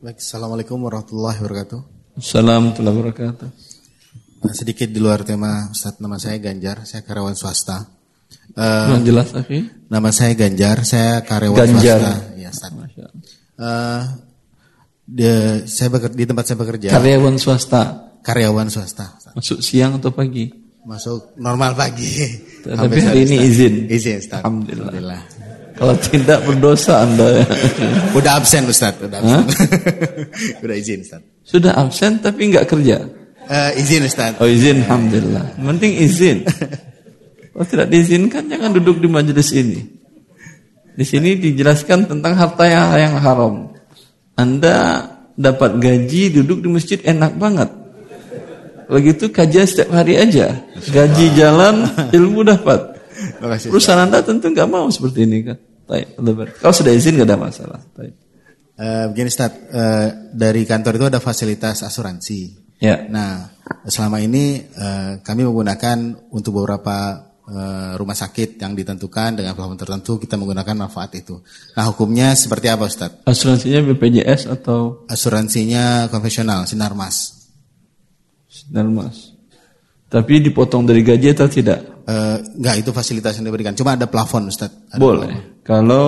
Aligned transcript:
Baik, 0.00 0.16
Assalamualaikum 0.16 0.80
warahmatullahi 0.80 1.36
wabarakatuh. 1.44 1.80
Assalamualaikum 2.16 2.72
warahmatullahi 2.72 2.96
wabarakatuh. 3.04 3.48
Nah, 4.40 4.54
sedikit 4.56 4.88
di 4.88 4.96
luar 4.96 5.28
tema, 5.28 5.68
Ustaz, 5.68 6.00
nama 6.00 6.16
saya 6.16 6.40
Ganjar, 6.40 6.88
saya 6.88 7.04
karyawan 7.04 7.36
swasta. 7.36 7.84
Uh, 8.56 8.96
jelas, 9.04 9.36
Akhi? 9.36 9.68
Nama 9.92 10.08
saya 10.08 10.32
Ganjar, 10.32 10.88
saya 10.88 11.20
karyawan 11.20 11.76
Ganjar. 11.76 12.00
swasta. 12.00 12.32
Ya, 12.32 12.48
Ustaz. 12.48 12.72
Uh, 13.60 14.02
di, 15.04 15.28
saya 15.68 15.88
bekerja, 15.92 16.16
di 16.16 16.24
tempat 16.24 16.44
saya 16.48 16.56
bekerja. 16.56 16.88
Karyawan 16.96 17.36
swasta. 17.36 17.82
Karyawan 18.24 18.72
swasta. 18.72 19.20
Ustaz. 19.20 19.36
Masuk 19.36 19.60
siang 19.60 20.00
atau 20.00 20.16
pagi? 20.16 20.48
Masuk 20.80 21.36
normal 21.36 21.76
pagi. 21.76 22.08
Tapi 22.64 23.04
hari 23.04 23.28
ini 23.28 23.36
izin. 23.36 23.84
Izin, 23.84 24.16
Ustaz. 24.16 24.40
Alhamdulillah. 24.40 24.96
Alhamdulillah. 24.96 25.39
Kalau 25.80 25.96
tidak 25.96 26.44
berdosa 26.44 27.08
Anda. 27.08 27.40
Udah 28.12 28.36
absen 28.36 28.68
Ustaz, 28.68 29.00
udah 29.00 29.16
absen. 29.16 29.48
udah 30.68 30.76
izin 30.76 31.00
Ustaz. 31.00 31.24
Sudah 31.40 31.72
absen 31.72 32.20
tapi 32.20 32.52
nggak 32.52 32.68
kerja. 32.68 33.00
Uh, 33.48 33.72
izin 33.80 34.04
Ustaz. 34.04 34.36
Oh 34.36 34.44
izin, 34.44 34.84
alhamdulillah. 34.84 35.56
Penting 35.72 35.92
izin. 36.04 36.44
Kalau 37.56 37.64
tidak 37.64 37.88
diizinkan 37.88 38.44
jangan 38.52 38.76
duduk 38.76 39.00
di 39.00 39.08
majelis 39.08 39.56
ini. 39.56 39.80
Di 40.92 41.04
sini 41.08 41.40
dijelaskan 41.40 42.12
tentang 42.12 42.36
harta 42.36 42.68
yang, 42.68 42.92
yang 43.00 43.14
haram. 43.16 43.72
Anda 44.36 45.08
dapat 45.32 45.80
gaji 45.80 46.44
duduk 46.44 46.60
di 46.60 46.68
masjid 46.68 47.00
enak 47.08 47.40
banget. 47.40 47.72
Kalau 48.84 49.00
gitu 49.00 49.32
kajian 49.32 49.64
setiap 49.64 49.96
hari 49.96 50.20
aja. 50.20 50.60
Gaji 50.92 51.32
jalan, 51.32 51.88
ilmu 52.12 52.44
dapat. 52.44 53.00
Perusahaan 53.72 54.04
Anda 54.04 54.20
tentu 54.20 54.52
nggak 54.52 54.68
mau 54.68 54.92
seperti 54.92 55.24
ini 55.24 55.40
kan. 55.48 55.69
Kalau 56.62 56.74
sudah 56.74 56.92
izin 56.94 57.18
nggak 57.18 57.28
ada 57.28 57.38
masalah. 57.38 57.80
Uh, 58.80 59.12
begini 59.12 59.28
Ustaz, 59.28 59.52
uh, 59.52 60.08
dari 60.32 60.64
kantor 60.64 60.96
itu 60.96 61.06
ada 61.10 61.20
fasilitas 61.20 61.84
asuransi. 61.84 62.56
Ya. 62.80 63.04
Nah, 63.12 63.52
selama 63.84 64.24
ini 64.24 64.64
uh, 64.72 65.20
kami 65.20 65.44
menggunakan 65.44 66.30
untuk 66.32 66.64
beberapa 66.64 67.28
uh, 67.44 67.92
rumah 68.00 68.16
sakit 68.16 68.56
yang 68.56 68.72
ditentukan 68.72 69.36
dengan 69.36 69.52
plafon 69.52 69.76
tertentu 69.76 70.16
kita 70.16 70.40
menggunakan 70.40 70.88
manfaat 70.88 71.12
itu. 71.18 71.44
Nah, 71.76 71.84
hukumnya 71.92 72.32
seperti 72.32 72.72
apa 72.72 72.88
Ustaz? 72.88 73.20
Asuransinya 73.28 73.84
BPJS 73.92 74.48
atau? 74.48 75.04
Asuransinya 75.12 76.08
konvensional, 76.08 76.64
Sinarmas. 76.64 77.50
Sinarmas. 78.48 79.36
Tapi 80.10 80.42
dipotong 80.42 80.88
dari 80.88 81.04
gaji 81.06 81.36
atau 81.36 81.46
tidak? 81.46 81.99
Enggak, 82.06 82.74
itu 82.80 82.90
fasilitas 82.94 83.36
yang 83.36 83.48
diberikan. 83.48 83.76
Cuma 83.76 83.96
ada 83.98 84.06
plafon 84.08 84.48
Ustaz. 84.48 84.70
Ada 84.92 85.00
Boleh. 85.00 85.30
Plafon. 85.30 85.62
Kalau 85.64 86.06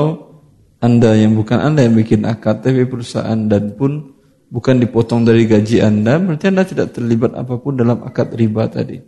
Anda 0.82 1.14
yang 1.14 1.38
bukan 1.38 1.58
Anda 1.62 1.86
yang 1.86 1.94
bikin 1.94 2.26
akad, 2.26 2.66
tapi 2.66 2.88
perusahaan 2.88 3.38
dan 3.46 3.78
pun 3.78 4.12
bukan 4.52 4.82
dipotong 4.82 5.24
dari 5.24 5.48
gaji 5.48 5.80
Anda, 5.80 6.20
berarti 6.20 6.50
Anda 6.52 6.62
tidak 6.68 6.92
terlibat 6.92 7.32
apa 7.32 7.56
pun 7.56 7.78
dalam 7.78 8.04
akad 8.04 8.34
riba 8.36 8.68
tadi. 8.68 9.00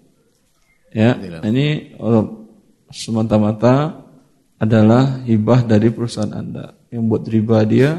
Ya, 0.94 1.18
ini 1.42 1.98
oh, 1.98 2.46
semata-mata 2.94 4.06
adalah 4.62 5.18
hibah 5.26 5.66
dari 5.66 5.90
perusahaan 5.90 6.30
Anda. 6.30 6.78
Yang 6.94 7.02
buat 7.10 7.22
riba 7.26 7.58
dia, 7.66 7.90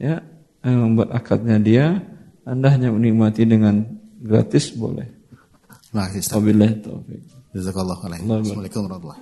ya, 0.00 0.24
yang 0.64 0.78
membuat 0.80 1.12
akadnya 1.12 1.60
dia, 1.60 2.00
Anda 2.48 2.72
hanya 2.72 2.90
menikmati 2.90 3.44
dengan 3.44 3.84
gratis 4.18 4.72
boleh. 4.72 5.06
Kasih. 5.92 6.24
Wabillahi 6.32 6.74
taufik. 6.80 7.35
Jazakallah 7.56 7.96
khairan. 8.04 8.20
Assalamualaikum 8.20 8.80
warahmatullahi 8.84 9.20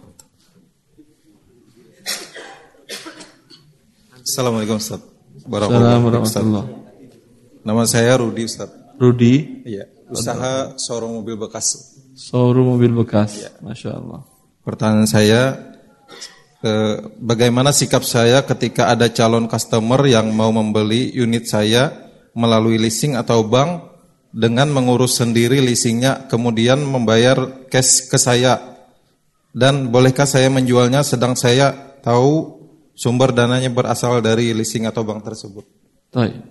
Assalamualaikum 4.27 4.77
Ustaz. 4.83 5.01
Assalamualaikum 5.47 6.67
Nama 7.63 7.83
saya 7.87 8.19
Rudi 8.19 8.43
Ustaz. 8.43 8.75
Rudi? 8.99 9.63
Iya. 9.63 9.87
Usaha 10.11 10.75
showroom 10.75 11.23
mobil 11.23 11.39
bekas. 11.39 11.95
Showroom 12.19 12.75
mobil 12.75 12.91
bekas. 12.91 13.39
Ya. 13.39 13.55
Masya 13.63 14.03
Allah. 14.03 14.27
Pertanyaan 14.67 15.07
saya, 15.07 15.43
eh, 16.67 17.07
bagaimana 17.23 17.71
sikap 17.71 18.03
saya 18.03 18.43
ketika 18.43 18.91
ada 18.91 19.15
calon 19.15 19.47
customer 19.47 20.03
yang 20.11 20.35
mau 20.35 20.51
membeli 20.51 21.15
unit 21.15 21.47
saya 21.47 22.11
melalui 22.35 22.83
leasing 22.83 23.15
atau 23.15 23.47
bank 23.47 23.94
dengan 24.35 24.67
mengurus 24.75 25.23
sendiri 25.23 25.63
leasingnya, 25.63 26.27
kemudian 26.27 26.83
membayar 26.83 27.71
cash 27.71 28.11
ke 28.11 28.19
saya. 28.19 28.75
Dan 29.55 29.95
bolehkah 29.95 30.27
saya 30.27 30.51
menjualnya 30.51 31.07
sedang 31.07 31.39
saya 31.39 31.71
tahu 32.03 32.59
sumber 32.99 33.31
dananya 33.31 33.71
berasal 33.71 34.19
dari 34.19 34.51
leasing 34.51 34.91
atau 34.91 35.07
bank 35.07 35.23
tersebut? 35.23 35.63
Baik. 36.11 36.43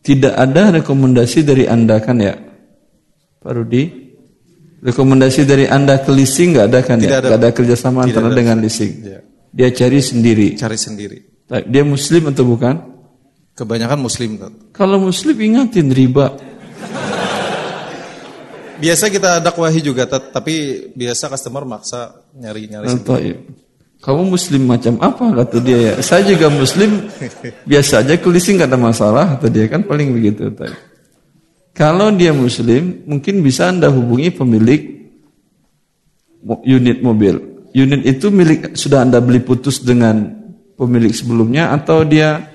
Tidak 0.00 0.32
ada 0.32 0.80
rekomendasi 0.80 1.44
dari 1.44 1.68
Anda 1.68 2.00
kan 2.00 2.16
ya? 2.16 2.32
Pak 3.44 3.52
Rudi? 3.52 3.84
Rekomendasi 4.82 5.44
dari 5.44 5.68
Anda 5.68 6.00
ke 6.00 6.10
leasing 6.10 6.56
nggak 6.56 6.66
ada 6.72 6.80
kan 6.80 6.96
Tidak 6.98 7.12
ya? 7.12 7.20
Ada. 7.20 7.28
Gak 7.28 7.38
ada 7.38 7.50
kerjasama 7.52 7.98
Tidak 8.02 8.08
antara 8.08 8.28
ada. 8.32 8.36
dengan 8.40 8.56
leasing. 8.64 8.92
Ya. 9.04 9.20
Dia 9.52 9.68
cari 9.76 10.00
sendiri. 10.00 10.48
Cari 10.56 10.80
sendiri. 10.80 11.18
Dia 11.68 11.84
muslim 11.84 12.32
atau 12.32 12.48
bukan? 12.48 12.91
Kebanyakan 13.52 14.00
muslim. 14.00 14.40
Kalau 14.72 14.96
muslim 14.96 15.36
ingatin 15.36 15.92
riba. 15.92 16.32
Biasa 18.82 19.12
kita 19.12 19.38
dakwahi 19.38 19.78
juga, 19.78 20.08
tapi 20.08 20.88
biasa 20.96 21.30
customer 21.30 21.62
maksa 21.62 22.18
nyari-nyari. 22.34 22.90
Kamu 24.02 24.34
muslim 24.34 24.66
macam 24.66 24.98
apa 24.98 25.22
kata 25.30 25.62
dia 25.62 25.78
ya. 25.78 25.92
Saya 26.02 26.26
juga 26.26 26.50
muslim 26.50 27.06
biasa 27.70 28.02
aja 28.02 28.18
kelising 28.18 28.58
gak 28.58 28.66
ada 28.66 28.74
masalah 28.74 29.38
kata 29.38 29.46
dia 29.46 29.70
kan 29.70 29.86
paling 29.86 30.10
begitu. 30.10 30.50
Kalau 31.70 32.10
dia 32.10 32.34
muslim 32.34 33.06
mungkin 33.06 33.38
bisa 33.46 33.70
anda 33.70 33.86
hubungi 33.94 34.34
pemilik 34.34 34.82
unit 36.66 36.98
mobil. 36.98 37.38
Unit 37.72 38.02
itu 38.02 38.28
milik 38.34 38.74
sudah 38.74 39.06
anda 39.06 39.22
beli 39.22 39.38
putus 39.38 39.80
dengan 39.86 40.34
pemilik 40.74 41.14
sebelumnya 41.14 41.70
atau 41.70 42.02
dia 42.02 42.51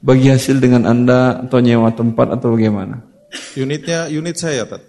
bagi 0.00 0.30
hasil 0.30 0.62
dengan 0.62 0.86
anda 0.86 1.42
atau 1.44 1.58
nyewa 1.62 1.90
tempat 1.94 2.38
atau 2.38 2.54
bagaimana? 2.54 3.02
Unitnya 3.58 4.08
unit 4.08 4.38
saya, 4.38 4.64
Tat. 4.64 4.82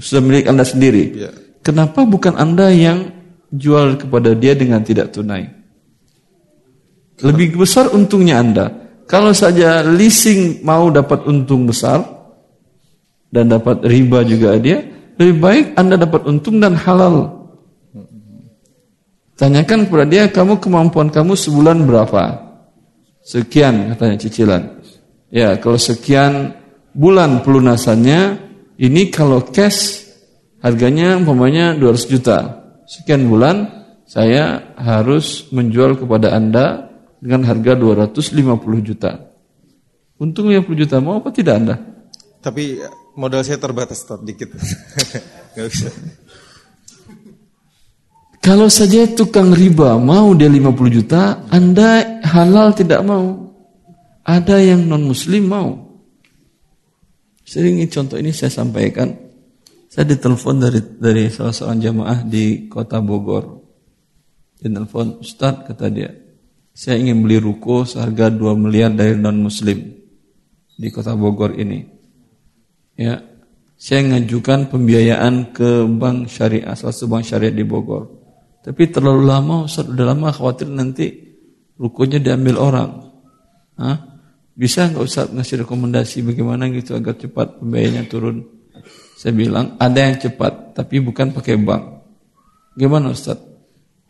Sudah 0.00 0.22
milik 0.24 0.48
anda 0.48 0.64
sendiri. 0.64 1.04
Ya. 1.12 1.30
Kenapa 1.60 2.08
bukan 2.08 2.38
anda 2.40 2.72
yang 2.72 3.20
jual 3.50 3.98
kepada 3.98 4.32
dia 4.38 4.54
dengan 4.54 4.80
tidak 4.86 5.10
tunai. 5.10 5.50
Lebih 7.20 7.58
besar 7.58 7.90
untungnya 7.92 8.40
Anda. 8.40 8.66
Kalau 9.10 9.34
saja 9.34 9.82
leasing 9.82 10.62
mau 10.62 10.88
dapat 10.88 11.26
untung 11.26 11.66
besar 11.66 12.00
dan 13.28 13.50
dapat 13.50 13.82
riba 13.84 14.22
juga 14.22 14.56
dia, 14.56 14.86
lebih 15.18 15.36
baik 15.42 15.64
Anda 15.76 15.98
dapat 15.98 16.24
untung 16.30 16.62
dan 16.62 16.78
halal. 16.78 17.42
Tanyakan 19.36 19.88
kepada 19.88 20.04
dia, 20.06 20.24
kamu 20.30 20.62
kemampuan 20.62 21.08
kamu 21.10 21.34
sebulan 21.34 21.84
berapa? 21.84 22.49
Sekian 23.20 23.94
katanya 23.94 24.16
cicilan. 24.16 24.62
Ya, 25.30 25.56
kalau 25.62 25.78
sekian 25.78 26.56
bulan 26.96 27.46
pelunasannya, 27.46 28.40
ini 28.80 29.12
kalau 29.12 29.44
cash 29.46 30.08
harganya 30.60 31.16
umpamanya 31.20 31.76
200 31.78 32.12
juta 32.12 32.60
sekian 32.90 33.30
bulan 33.30 33.86
saya 34.10 34.74
harus 34.74 35.46
menjual 35.54 35.94
kepada 35.94 36.34
Anda 36.34 36.90
dengan 37.22 37.46
harga 37.46 37.78
250 37.78 38.82
juta. 38.82 39.30
Untung 40.18 40.50
50 40.50 40.74
juta 40.74 40.98
mau 40.98 41.22
apa 41.22 41.30
tidak 41.30 41.54
Anda? 41.62 41.76
Tapi 42.42 42.82
modal 43.14 43.46
saya 43.46 43.62
terbatas 43.62 44.02
tot 44.02 44.26
dikit. 44.26 44.50
Gak 45.54 45.66
bisa. 45.70 45.88
Kalau 48.40 48.72
saja 48.72 49.04
tukang 49.04 49.52
riba 49.52 50.00
mau 50.00 50.32
dia 50.32 50.48
50 50.48 50.96
juta, 50.96 51.44
Anda 51.52 52.24
halal 52.24 52.72
tidak 52.72 53.04
mau. 53.04 53.52
Ada 54.24 54.64
yang 54.64 54.88
non 54.88 55.04
muslim 55.04 55.44
mau. 55.44 55.70
Sering 57.44 57.84
contoh 57.92 58.16
ini 58.16 58.32
saya 58.32 58.48
sampaikan. 58.48 59.12
Saya 59.90 60.14
ditelepon 60.14 60.56
dari 60.56 60.80
dari 61.02 61.24
salah 61.28 61.52
seorang 61.52 61.82
jamaah 61.82 62.18
di 62.24 62.70
kota 62.70 63.02
Bogor. 63.02 63.60
Dia 64.56 64.70
telepon, 64.70 65.18
Ustaz 65.18 65.66
kata 65.66 65.90
dia, 65.90 66.14
saya 66.70 67.00
ingin 67.00 67.24
beli 67.24 67.40
ruko 67.40 67.88
seharga 67.88 68.30
2 68.30 68.60
miliar 68.60 68.92
dari 68.92 69.16
non 69.16 69.40
muslim 69.40 69.82
di 70.78 70.88
kota 70.92 71.16
Bogor 71.16 71.58
ini. 71.58 71.80
Ya, 72.94 73.18
saya 73.80 74.04
ngajukan 74.04 74.68
pembiayaan 74.68 75.56
ke 75.56 75.88
bank 75.88 76.28
syariah, 76.28 76.76
salah 76.76 76.92
satu 76.92 77.08
bank 77.08 77.24
syariah 77.24 77.56
di 77.56 77.64
Bogor. 77.64 78.19
Tapi 78.60 78.82
terlalu 78.92 79.22
lama, 79.24 79.64
Ustaz 79.64 79.88
udah 79.88 80.06
lama 80.12 80.28
khawatir 80.28 80.68
nanti 80.68 81.08
rukonya 81.80 82.20
diambil 82.20 82.60
orang. 82.60 82.90
Hah? 83.80 83.96
Bisa 84.52 84.92
nggak 84.92 85.04
Ustaz 85.04 85.32
ngasih 85.32 85.64
rekomendasi 85.64 86.20
bagaimana 86.20 86.68
gitu 86.68 86.92
agar 86.92 87.16
cepat 87.16 87.64
pembiayaannya 87.64 88.04
turun? 88.12 88.44
Saya 89.16 89.32
bilang 89.32 89.80
ada 89.80 90.00
yang 90.04 90.20
cepat, 90.20 90.76
tapi 90.76 91.00
bukan 91.00 91.32
pakai 91.32 91.56
bank. 91.56 91.84
Gimana 92.76 93.16
Ustaz? 93.16 93.40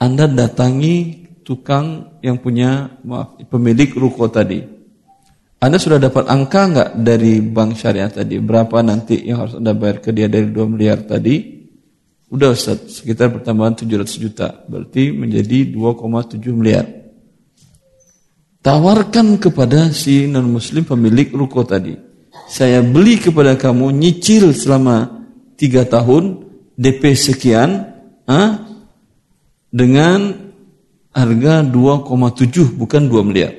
Anda 0.02 0.26
datangi 0.26 1.26
tukang 1.46 2.18
yang 2.18 2.42
punya 2.42 2.98
maaf 3.06 3.38
pemilik 3.46 3.90
ruko 3.94 4.26
tadi. 4.26 4.62
Anda 5.60 5.76
sudah 5.76 6.00
dapat 6.00 6.24
angka 6.26 6.60
nggak 6.72 6.90
dari 7.04 7.44
bank 7.44 7.76
syariah 7.76 8.08
tadi? 8.08 8.40
Berapa 8.40 8.80
nanti 8.80 9.20
yang 9.22 9.44
harus 9.44 9.60
Anda 9.60 9.76
bayar 9.76 10.00
ke 10.00 10.10
dia 10.10 10.26
dari 10.26 10.48
2 10.48 10.56
miliar 10.66 11.04
tadi? 11.04 11.59
Udah 12.30 12.54
Ustaz, 12.54 13.02
sekitar 13.02 13.34
pertambahan 13.34 13.74
700 13.74 14.22
juta. 14.22 14.62
Berarti 14.70 15.10
menjadi 15.10 15.66
2,7 15.66 16.54
miliar. 16.54 16.86
Tawarkan 18.62 19.42
kepada 19.42 19.90
si 19.90 20.30
non-muslim 20.30 20.86
pemilik 20.86 21.26
ruko 21.34 21.66
tadi. 21.66 21.98
Saya 22.46 22.86
beli 22.86 23.18
kepada 23.18 23.58
kamu 23.58 23.90
nyicil 23.90 24.54
selama 24.54 25.26
3 25.58 25.82
tahun, 25.90 26.46
DP 26.78 27.18
sekian, 27.18 27.90
ah, 28.30 28.62
dengan 29.74 30.50
harga 31.10 31.66
2,7 31.66 32.78
bukan 32.78 33.10
2 33.10 33.26
miliar. 33.26 33.52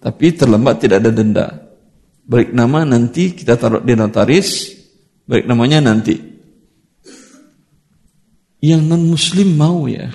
Tapi 0.00 0.32
terlambat 0.32 0.80
tidak 0.80 1.04
ada 1.04 1.10
denda. 1.12 1.46
Baik 2.24 2.56
nama 2.56 2.88
nanti 2.88 3.36
kita 3.36 3.60
taruh 3.60 3.84
di 3.84 3.92
notaris, 3.92 4.72
baik 5.28 5.44
namanya 5.44 5.92
nanti. 5.92 6.37
Yang 8.58 8.82
non 8.90 9.02
muslim 9.06 9.54
mau 9.54 9.86
ya, 9.86 10.10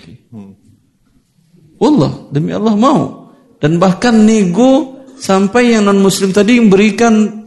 Wallah, 1.80 2.32
demi 2.32 2.56
Allah 2.56 2.76
mau. 2.80 3.32
Dan 3.60 3.80
bahkan 3.80 4.16
nego 4.24 5.04
sampai 5.20 5.76
yang 5.76 5.88
non 5.88 6.00
muslim 6.00 6.32
tadi 6.32 6.60
memberikan 6.60 7.44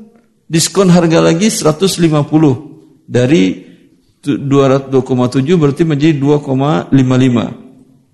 diskon 0.49 0.89
harga 0.93 1.21
lagi 1.25 1.49
150 1.49 3.09
dari 3.09 3.65
2,7 4.25 4.93
berarti 5.57 5.83
menjadi 5.85 6.15
2,55. 6.17 6.93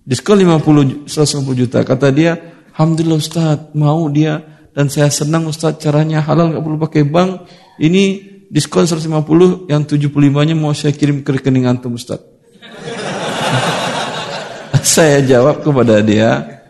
Diskon 0.02 0.38
50 0.42 1.06
150 1.06 1.60
juta. 1.62 1.78
Kata 1.86 2.10
dia, 2.10 2.34
Alhamdulillah 2.74 3.18
Ustaz, 3.22 3.70
mau 3.78 4.10
dia 4.10 4.42
dan 4.74 4.88
saya 4.88 5.12
senang 5.12 5.46
Ustaz 5.46 5.78
caranya 5.78 6.24
halal 6.24 6.50
nggak 6.54 6.62
perlu 6.64 6.78
pakai 6.80 7.02
bank. 7.06 7.46
Ini 7.78 8.02
diskon 8.50 8.84
150 8.88 9.70
yang 9.70 9.82
75-nya 9.86 10.54
mau 10.54 10.74
saya 10.74 10.92
kirim 10.94 11.22
ke 11.22 11.38
rekening 11.38 11.70
antum 11.70 11.94
Ustaz. 11.96 12.31
Saya 14.82 15.22
jawab 15.24 15.64
kepada 15.64 16.02
dia, 16.02 16.60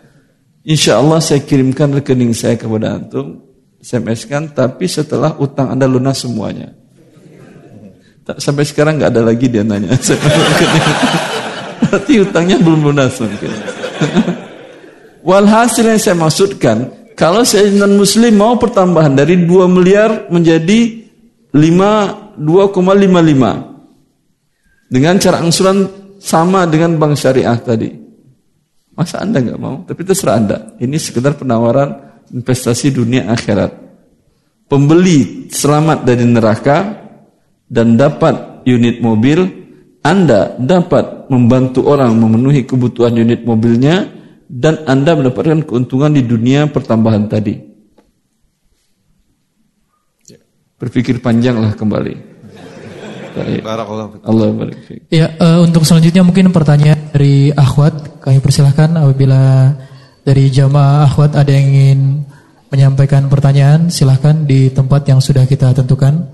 Insya 0.62 1.02
Allah 1.02 1.18
saya 1.18 1.42
kirimkan 1.42 1.90
rekening 1.90 2.30
saya 2.38 2.54
kepada 2.54 2.94
antum, 2.94 3.42
SMS 3.82 4.30
kan, 4.30 4.46
tapi 4.46 4.86
setelah 4.86 5.34
utang 5.42 5.74
anda 5.74 5.90
lunas 5.90 6.22
semuanya. 6.22 6.70
Sampai 8.38 8.62
sekarang 8.62 9.02
nggak 9.02 9.10
ada 9.10 9.26
lagi 9.26 9.50
dia 9.50 9.66
nanya. 9.66 9.98
Berarti 11.82 12.22
utangnya 12.22 12.62
belum 12.62 12.94
lunas 12.94 13.18
mungkin. 13.18 13.50
Walhasil 15.26 15.82
yang 15.82 15.98
saya 15.98 16.14
maksudkan, 16.14 17.10
kalau 17.18 17.42
saya 17.42 17.66
non 17.74 17.98
muslim 17.98 18.38
mau 18.38 18.54
pertambahan 18.54 19.18
dari 19.18 19.42
2 19.42 19.66
miliar 19.66 20.30
menjadi 20.30 21.02
5 21.50 22.22
2,55 22.38 24.88
dengan 24.88 25.20
cara 25.20 25.44
angsuran 25.44 26.01
sama 26.22 26.70
dengan 26.70 26.94
bank 26.94 27.18
syariah 27.18 27.58
tadi. 27.58 27.90
Masa 28.94 29.18
Anda 29.18 29.42
nggak 29.42 29.58
mau? 29.58 29.82
Tapi 29.82 30.00
terserah 30.06 30.38
Anda. 30.38 30.58
Ini 30.78 30.94
sekedar 31.02 31.34
penawaran 31.34 32.22
investasi 32.30 32.94
dunia 32.94 33.26
akhirat. 33.26 33.74
Pembeli 34.70 35.50
selamat 35.50 36.06
dari 36.06 36.24
neraka 36.24 37.02
dan 37.66 37.98
dapat 37.98 38.64
unit 38.64 39.02
mobil, 39.02 39.42
Anda 40.06 40.54
dapat 40.56 41.28
membantu 41.28 41.90
orang 41.90 42.14
memenuhi 42.16 42.64
kebutuhan 42.64 43.18
unit 43.18 43.42
mobilnya, 43.44 44.08
dan 44.52 44.84
Anda 44.84 45.16
mendapatkan 45.16 45.64
keuntungan 45.64 46.12
di 46.12 46.22
dunia 46.24 46.68
pertambahan 46.68 47.24
tadi. 47.28 47.56
Berpikir 50.76 51.24
panjanglah 51.24 51.72
kembali. 51.72 52.31
Allah 54.24 54.48
barik. 54.52 54.76
Ya, 55.08 55.32
uh, 55.40 55.64
untuk 55.64 55.88
selanjutnya 55.88 56.22
mungkin 56.24 56.52
pertanyaan 56.52 57.10
dari 57.12 57.52
akhwat, 57.52 58.20
kami 58.20 58.38
persilahkan 58.44 58.92
apabila 58.96 59.72
dari 60.22 60.52
jamaah 60.52 61.08
akhwat 61.08 61.34
ada 61.34 61.50
yang 61.50 61.66
ingin 61.72 62.00
menyampaikan 62.72 63.28
pertanyaan, 63.28 63.92
silahkan 63.92 64.48
di 64.48 64.72
tempat 64.72 65.04
yang 65.04 65.20
sudah 65.20 65.44
kita 65.44 65.76
tentukan. 65.76 66.24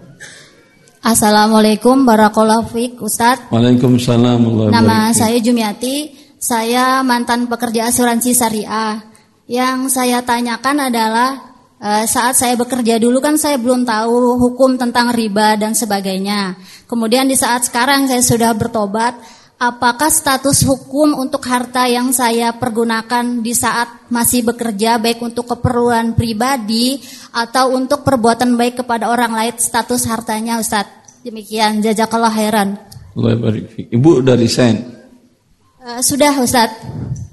Assalamualaikum 1.03 2.05
warahmatullahi 2.05 2.69
wabarakatuh, 2.69 3.06
Ustaz. 3.06 3.37
Waalaikumsalam 3.50 4.71
Nama 4.71 5.15
saya 5.15 5.39
Jumiati. 5.41 6.15
Saya 6.39 7.03
mantan 7.03 7.50
pekerja 7.50 7.91
asuransi 7.91 8.31
syariah. 8.31 9.03
Yang 9.49 9.99
saya 9.99 10.23
tanyakan 10.23 10.93
adalah 10.93 11.48
saat 11.78 12.34
saya 12.34 12.58
bekerja 12.58 12.98
dulu 12.98 13.22
kan 13.22 13.38
saya 13.38 13.54
belum 13.54 13.86
tahu 13.86 14.34
hukum 14.42 14.75
tentang 14.75 15.14
riba 15.14 15.54
dan 15.54 15.78
sebagainya. 15.78 16.58
Kemudian 16.90 17.30
di 17.30 17.38
saat 17.38 17.70
sekarang 17.70 18.10
saya 18.10 18.19
sudah 18.19 18.50
bertobat, 18.50 19.14
apakah 19.62 20.10
status 20.10 20.66
hukum 20.66 21.14
untuk 21.14 21.42
harta 21.46 21.86
yang 21.86 22.10
saya 22.10 22.54
pergunakan 22.54 23.42
di 23.42 23.54
saat 23.54 24.10
masih 24.10 24.46
bekerja 24.46 24.98
baik 24.98 25.22
untuk 25.22 25.50
keperluan 25.54 26.19
pribadi 26.19 26.98
atau 27.30 27.75
untuk 27.75 28.02
perbuatan 28.02 28.58
baik 28.58 28.82
kepada 28.82 29.10
orang 29.10 29.34
lain 29.34 29.54
status 29.58 30.06
hartanya 30.10 30.58
Ustadz. 30.58 31.22
Demikian 31.22 31.78
jazakallah 31.78 32.34
heran. 32.34 32.78
Ibu 33.90 34.22
dari 34.22 34.46
Sen. 34.46 34.78
Uh, 35.82 35.98
sudah 36.02 36.34
Ustaz. 36.38 36.70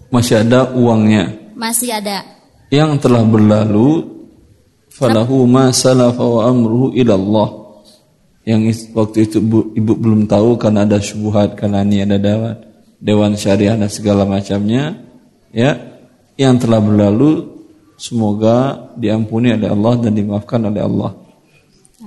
Masih 0.09 0.42
ada 0.42 0.74
uangnya? 0.74 1.53
Masih 1.53 1.94
ada. 1.94 2.25
Yang 2.74 3.06
telah 3.06 3.21
berlalu 3.21 4.15
falahu 4.95 5.44
ma 5.44 5.75
salafa 5.75 6.24
wa 6.24 6.47
amruhu 6.47 6.95
ilallah. 6.95 7.68
Yang 8.47 8.94
waktu 8.95 9.27
itu 9.27 9.42
ibu, 9.42 9.75
ibu 9.75 9.94
belum 9.97 10.30
tahu 10.30 10.56
karena 10.56 10.88
ada 10.88 11.01
syubhat, 11.01 11.57
karena 11.59 11.83
ini 11.83 12.06
ada 12.06 12.21
dewan, 12.21 12.56
dewan 13.01 13.31
syariah 13.36 13.75
dan 13.75 13.89
segala 13.92 14.24
macamnya. 14.24 15.01
Ya, 15.51 16.00
yang 16.39 16.62
telah 16.62 16.80
berlalu 16.80 17.51
semoga 18.00 18.92
diampuni 18.95 19.56
oleh 19.56 19.71
Allah 19.71 19.94
dan 20.00 20.13
dimaafkan 20.13 20.62
oleh 20.62 20.81
Allah. 20.83 21.12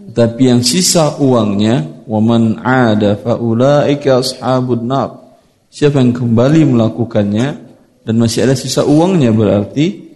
Tapi 0.08 0.48
yang 0.48 0.64
sisa 0.64 1.20
uangnya, 1.20 2.04
waman 2.08 2.64
ada 2.64 3.18
faulaika 3.20 4.24
ashabun 4.24 4.88
nar 4.88 5.28
Siapa 5.68 6.00
yang 6.00 6.16
kembali 6.16 6.64
melakukannya 6.64 7.48
dan 8.08 8.14
masih 8.16 8.48
ada 8.48 8.56
sisa 8.56 8.88
uangnya 8.88 9.36
berarti 9.36 10.07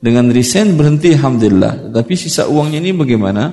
dengan 0.00 0.32
resign 0.32 0.74
berhenti 0.74 1.12
alhamdulillah. 1.12 1.92
Tapi 1.92 2.12
sisa 2.16 2.48
uangnya 2.48 2.80
ini 2.80 2.90
bagaimana? 2.96 3.52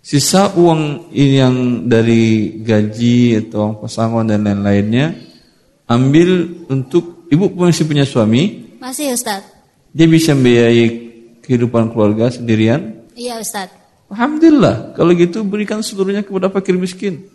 Sisa 0.00 0.56
uang 0.56 1.12
ini 1.12 1.36
yang 1.36 1.56
dari 1.84 2.56
gaji 2.64 3.44
atau 3.44 3.76
pasangan 3.76 4.24
dan 4.24 4.48
lain-lainnya 4.48 5.12
ambil 5.84 6.64
untuk 6.72 7.28
ibu 7.28 7.52
masih 7.52 7.84
punya 7.84 8.08
suami? 8.08 8.72
Masih 8.80 9.12
Ustaz. 9.12 9.44
Dia 9.92 10.08
bisa 10.08 10.32
membiayai 10.32 10.86
kehidupan 11.44 11.92
keluarga 11.92 12.32
sendirian? 12.32 13.04
Iya 13.12 13.36
Ustaz. 13.36 13.68
Alhamdulillah. 14.08 14.96
Kalau 14.96 15.12
gitu 15.12 15.44
berikan 15.44 15.84
seluruhnya 15.84 16.24
kepada 16.24 16.48
fakir 16.48 16.80
miskin 16.80 17.28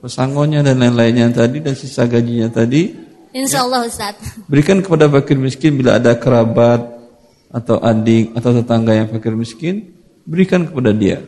pesangonnya 0.00 0.62
dan 0.62 0.78
lain-lainnya 0.78 1.34
tadi 1.34 1.58
dan 1.58 1.74
sisa 1.74 2.06
gajinya 2.06 2.46
tadi. 2.46 2.94
Insya 3.36 3.68
Allah 3.68 3.84
Ustaz. 3.84 4.16
Berikan 4.48 4.80
kepada 4.80 5.10
fakir 5.12 5.36
miskin 5.36 5.76
bila 5.76 6.00
ada 6.00 6.16
kerabat 6.16 6.95
atau 7.56 7.80
adik 7.80 8.36
atau 8.36 8.52
tetangga 8.52 8.92
yang 8.92 9.08
fakir 9.08 9.32
miskin, 9.32 9.96
berikan 10.28 10.68
kepada 10.68 10.92
dia. 10.92 11.24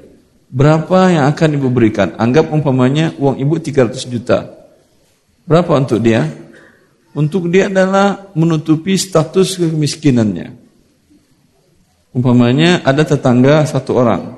Berapa 0.53 1.09
yang 1.09 1.25
akan 1.33 1.49
ibu 1.57 1.69
berikan? 1.73 2.13
Anggap 2.21 2.53
umpamanya 2.53 3.17
uang 3.17 3.41
ibu 3.41 3.57
300 3.57 3.97
juta. 4.13 4.45
Berapa 5.49 5.81
untuk 5.81 6.05
dia? 6.05 6.29
Untuk 7.17 7.49
dia 7.49 7.73
adalah 7.73 8.29
menutupi 8.37 9.01
status 9.01 9.57
kemiskinannya. 9.57 10.53
Umpamanya 12.13 12.85
ada 12.85 13.05
tetangga 13.05 13.65
satu 13.65 13.97
orang. 13.97 14.37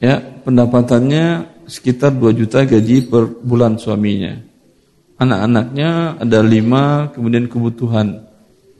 Ya, 0.00 0.20
pendapatannya 0.20 1.48
sekitar 1.64 2.12
2 2.12 2.32
juta 2.36 2.64
gaji 2.68 3.08
per 3.08 3.32
bulan 3.40 3.80
suaminya. 3.80 4.36
Anak-anaknya 5.16 6.20
ada 6.20 6.38
5, 6.42 7.14
kemudian 7.14 7.46
kebutuhan 7.46 8.31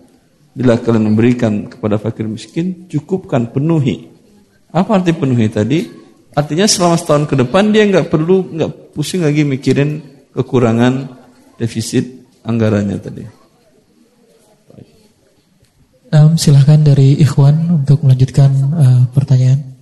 Bila 0.57 0.73
kalian 0.81 1.13
memberikan 1.13 1.69
kepada 1.69 2.01
fakir 2.01 2.25
miskin, 2.25 2.89
cukupkan 2.89 3.53
penuhi. 3.53 4.16
Apa 4.71 4.99
arti 4.99 5.15
penuhi 5.15 5.47
tadi? 5.47 5.87
Artinya 6.37 6.69
selama 6.69 6.99
setahun 6.99 7.25
ke 7.25 7.35
depan 7.39 7.73
dia 7.73 7.87
nggak 7.87 8.13
perlu 8.13 8.53
nggak 8.53 8.93
pusing 8.93 9.25
lagi 9.25 9.41
mikirin 9.41 10.03
kekurangan 10.35 11.09
defisit 11.57 12.05
anggarannya 12.45 12.97
tadi. 13.01 13.23
Nah, 16.07 16.31
silahkan 16.39 16.79
dari 16.79 17.19
Ikhwan 17.19 17.83
untuk 17.83 17.99
melanjutkan 18.07 18.51
uh, 18.71 19.03
pertanyaan. 19.11 19.75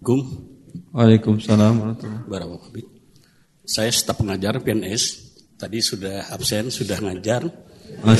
Assalamualaikum. 0.00 0.50
Waalaikumsalam 0.90 1.74
warahmatullahi 1.78 2.24
wabarakatuh. 2.26 2.82
Saya 3.62 3.94
staf 3.94 4.18
pengajar 4.18 4.58
PNS. 4.58 5.30
Tadi 5.54 5.78
sudah 5.78 6.26
absen, 6.34 6.72
sudah 6.72 6.98
ngajar. 6.98 7.46
Dan 7.46 8.16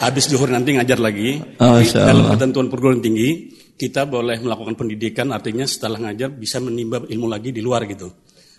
habis 0.00 0.28
zuhur 0.28 0.50
nanti 0.50 0.76
ngajar 0.76 0.98
lagi. 1.00 1.40
Oh, 1.60 1.80
dalam 1.80 2.32
ketentuan 2.36 2.66
perguruan 2.72 3.00
tinggi, 3.00 3.52
kita 3.76 4.08
boleh 4.08 4.40
melakukan 4.40 4.74
pendidikan, 4.76 5.30
artinya 5.32 5.64
setelah 5.68 6.10
ngajar 6.10 6.32
bisa 6.32 6.60
menimba 6.60 7.04
ilmu 7.04 7.26
lagi 7.28 7.52
di 7.52 7.60
luar 7.60 7.84
gitu. 7.88 8.08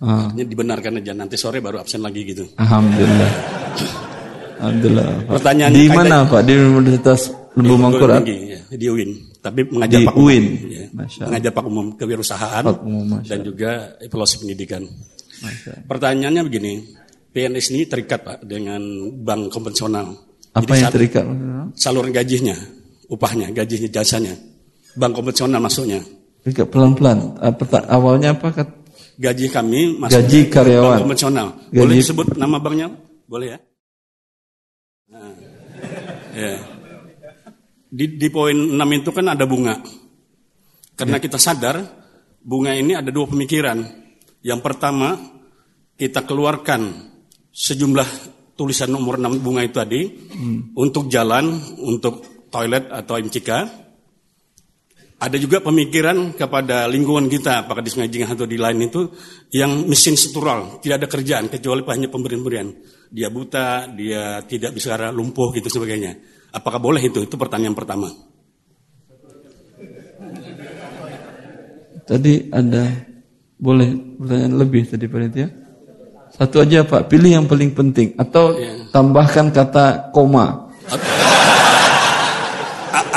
Ah. 0.02 0.30
Artinya 0.30 0.46
dibenarkan 0.46 1.02
aja, 1.02 1.14
nanti 1.18 1.36
sore 1.36 1.58
baru 1.58 1.82
absen 1.82 2.06
lagi 2.06 2.22
gitu. 2.26 2.46
Alhamdulillah. 2.62 3.32
Alhamdulillah. 4.58 5.10
Pertanyaan 5.26 5.72
di 5.74 5.86
mana 5.90 6.26
Pak? 6.26 6.42
Di 6.46 6.54
Universitas 6.58 7.34
Lembu 7.58 7.76
Mangkurat? 7.78 8.22
Ya, 8.26 8.62
di 8.74 8.86
UIN 8.90 9.28
tapi 9.48 9.62
mengajar 9.72 10.00
di 10.04 10.08
Pak 10.08 10.16
UIN. 10.20 10.44
Umum, 10.44 10.72
ya. 10.76 10.86
mengajar 11.24 11.52
Pak 11.56 11.66
Umum 11.66 11.88
kewirausahaan 11.96 12.64
Pak 12.68 12.84
Umum, 12.84 13.24
dan 13.24 13.40
juga 13.48 13.96
evaluasi 14.04 14.44
pendidikan. 14.44 14.84
Pertanyaannya 15.88 16.44
begini, 16.44 16.74
PNS 17.32 17.68
ini 17.72 17.88
terikat 17.88 18.20
Pak 18.28 18.38
dengan 18.44 18.82
bank 19.24 19.54
konvensional. 19.54 20.27
Apa 20.58 20.74
Jadi 20.74 20.82
yang 20.82 20.92
terikat? 20.94 21.26
Saluran 21.78 22.10
gajinya, 22.10 22.58
upahnya, 23.14 23.54
gajinya, 23.54 23.90
jasanya. 23.94 24.34
Bank 24.98 25.14
konvensional 25.14 25.62
masuknya. 25.62 26.02
Terikat 26.42 26.74
pelan-pelan. 26.74 27.38
Awalnya 27.86 28.34
apa? 28.34 28.66
Gaji 29.18 29.46
kami 29.54 30.02
masuk 30.02 30.18
gaji 30.18 30.40
karyawan. 30.50 30.98
Bank 30.98 31.02
konvensional. 31.06 31.48
Gaji... 31.70 31.78
Boleh 31.78 31.96
disebut 32.02 32.28
nama 32.42 32.58
banknya? 32.58 32.90
Boleh 33.30 33.48
ya? 33.54 33.60
Nah, 35.14 35.32
ya 36.34 36.78
di, 37.88 38.20
di 38.20 38.28
poin 38.28 38.56
6 38.56 39.00
itu 39.00 39.10
kan 39.16 39.26
ada 39.32 39.46
bunga. 39.48 39.80
Karena 40.98 41.18
ya. 41.20 41.24
kita 41.24 41.38
sadar 41.40 41.78
bunga 42.42 42.76
ini 42.76 42.98
ada 42.98 43.10
dua 43.14 43.30
pemikiran. 43.30 43.80
Yang 44.44 44.60
pertama, 44.64 45.18
kita 45.98 46.24
keluarkan 46.28 47.12
sejumlah 47.52 48.37
tulisan 48.58 48.90
nomor 48.90 49.22
6 49.22 49.40
bunga 49.40 49.62
itu 49.62 49.78
tadi 49.78 50.02
hmm. 50.10 50.74
untuk 50.74 51.08
jalan, 51.08 51.54
untuk 51.86 52.46
toilet 52.50 52.90
atau 52.90 53.22
MCK. 53.22 53.52
Ada 55.18 55.38
juga 55.42 55.66
pemikiran 55.66 56.38
kepada 56.38 56.86
lingkungan 56.86 57.26
kita, 57.26 57.66
apakah 57.66 57.82
di 57.82 57.90
Sungai 57.90 58.10
atau 58.22 58.46
di 58.46 58.54
lain 58.54 58.86
itu, 58.86 59.10
yang 59.50 59.90
mesin 59.90 60.14
struktural, 60.14 60.78
tidak 60.78 61.02
ada 61.02 61.08
kerjaan 61.10 61.50
kecuali 61.50 61.82
hanya 61.90 62.06
pemberian-pemberian. 62.06 62.70
Dia 63.10 63.34
buta, 63.34 63.90
dia 63.90 64.46
tidak 64.46 64.78
bisa 64.78 64.94
lumpuh 65.10 65.50
gitu 65.58 65.74
sebagainya. 65.74 66.22
Apakah 66.54 66.78
boleh 66.78 67.02
itu? 67.02 67.26
Itu 67.26 67.34
pertanyaan 67.34 67.74
pertama. 67.74 68.14
Tadi 72.08 72.54
ada 72.54 72.86
boleh 73.58 74.22
pertanyaan 74.22 74.54
lebih 74.54 74.86
tadi 74.86 75.06
panitia? 75.10 75.67
Satu 76.38 76.62
aja 76.62 76.86
Pak, 76.86 77.10
pilih 77.10 77.34
yang 77.34 77.46
paling 77.50 77.74
penting 77.74 78.14
atau 78.14 78.54
ya. 78.54 78.94
tambahkan 78.94 79.50
kata 79.50 80.14
koma. 80.14 80.70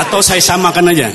atau 0.00 0.24
saya 0.24 0.40
samakan 0.40 0.90
aja. 0.96 1.12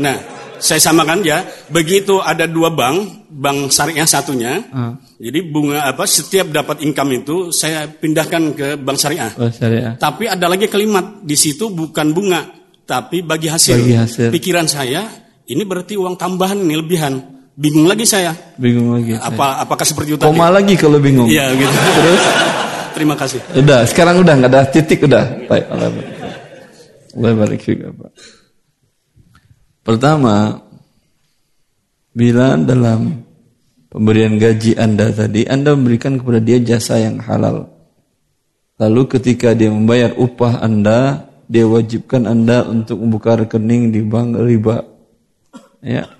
Nah, 0.00 0.16
saya 0.56 0.80
samakan 0.80 1.20
ya. 1.20 1.44
Begitu 1.68 2.16
ada 2.24 2.48
dua 2.48 2.72
bank, 2.72 3.28
bank 3.28 3.68
syariah 3.68 4.08
satunya. 4.08 4.64
Uh. 4.72 4.96
Jadi 5.20 5.44
bunga 5.52 5.84
apa 5.84 6.08
setiap 6.08 6.48
dapat 6.48 6.80
income 6.80 7.20
itu 7.20 7.52
saya 7.52 7.84
pindahkan 7.92 8.56
ke 8.56 8.68
bank 8.80 8.96
syariah. 8.96 9.30
Oh, 9.36 9.52
syariah. 9.52 10.00
Tapi 10.00 10.24
ada 10.24 10.48
lagi 10.48 10.64
kalimat 10.72 11.20
di 11.20 11.36
situ 11.36 11.68
bukan 11.68 12.16
bunga, 12.16 12.40
tapi 12.88 13.20
bagi 13.20 13.52
hasil. 13.52 13.76
Bagi 13.76 13.96
hasil. 14.00 14.28
Pikiran 14.32 14.64
saya 14.64 15.04
ini 15.44 15.62
berarti 15.68 16.00
uang 16.00 16.16
tambahan 16.16 16.56
ini 16.56 16.74
lebihan. 16.80 17.33
Bingung 17.54 17.86
lagi 17.86 18.02
saya. 18.02 18.34
Bingung 18.58 18.98
lagi. 18.98 19.14
Apa 19.14 19.30
saya. 19.30 19.62
apakah 19.62 19.86
seperti 19.86 20.18
itu? 20.18 20.22
Koma 20.26 20.50
lagi 20.50 20.74
kalau 20.74 20.98
bingung. 20.98 21.30
Iya 21.30 21.54
gitu. 21.54 21.70
Terus 21.98 22.24
terima 22.94 23.14
kasih. 23.14 23.38
Udah, 23.54 23.86
sekarang 23.86 24.22
udah 24.22 24.34
nggak 24.42 24.50
ada 24.50 24.62
titik 24.66 25.06
udah. 25.06 25.46
Baik, 25.46 25.64
Allah 25.70 27.34
balik 27.38 27.62
juga, 27.62 27.94
Pak. 27.94 28.10
Pertama, 29.86 30.64
bila 32.10 32.58
dalam 32.58 33.22
pemberian 33.86 34.34
gaji 34.34 34.74
Anda 34.74 35.14
tadi, 35.14 35.46
Anda 35.46 35.78
memberikan 35.78 36.18
kepada 36.18 36.42
dia 36.42 36.58
jasa 36.58 36.98
yang 36.98 37.22
halal. 37.22 37.70
Lalu 38.82 39.02
ketika 39.14 39.54
dia 39.54 39.70
membayar 39.70 40.10
upah 40.18 40.58
Anda, 40.58 41.30
dia 41.46 41.62
wajibkan 41.70 42.26
Anda 42.26 42.66
untuk 42.66 42.98
membuka 42.98 43.38
rekening 43.38 43.94
di 43.94 44.02
bank 44.02 44.34
riba. 44.42 44.82
Ya, 45.84 46.10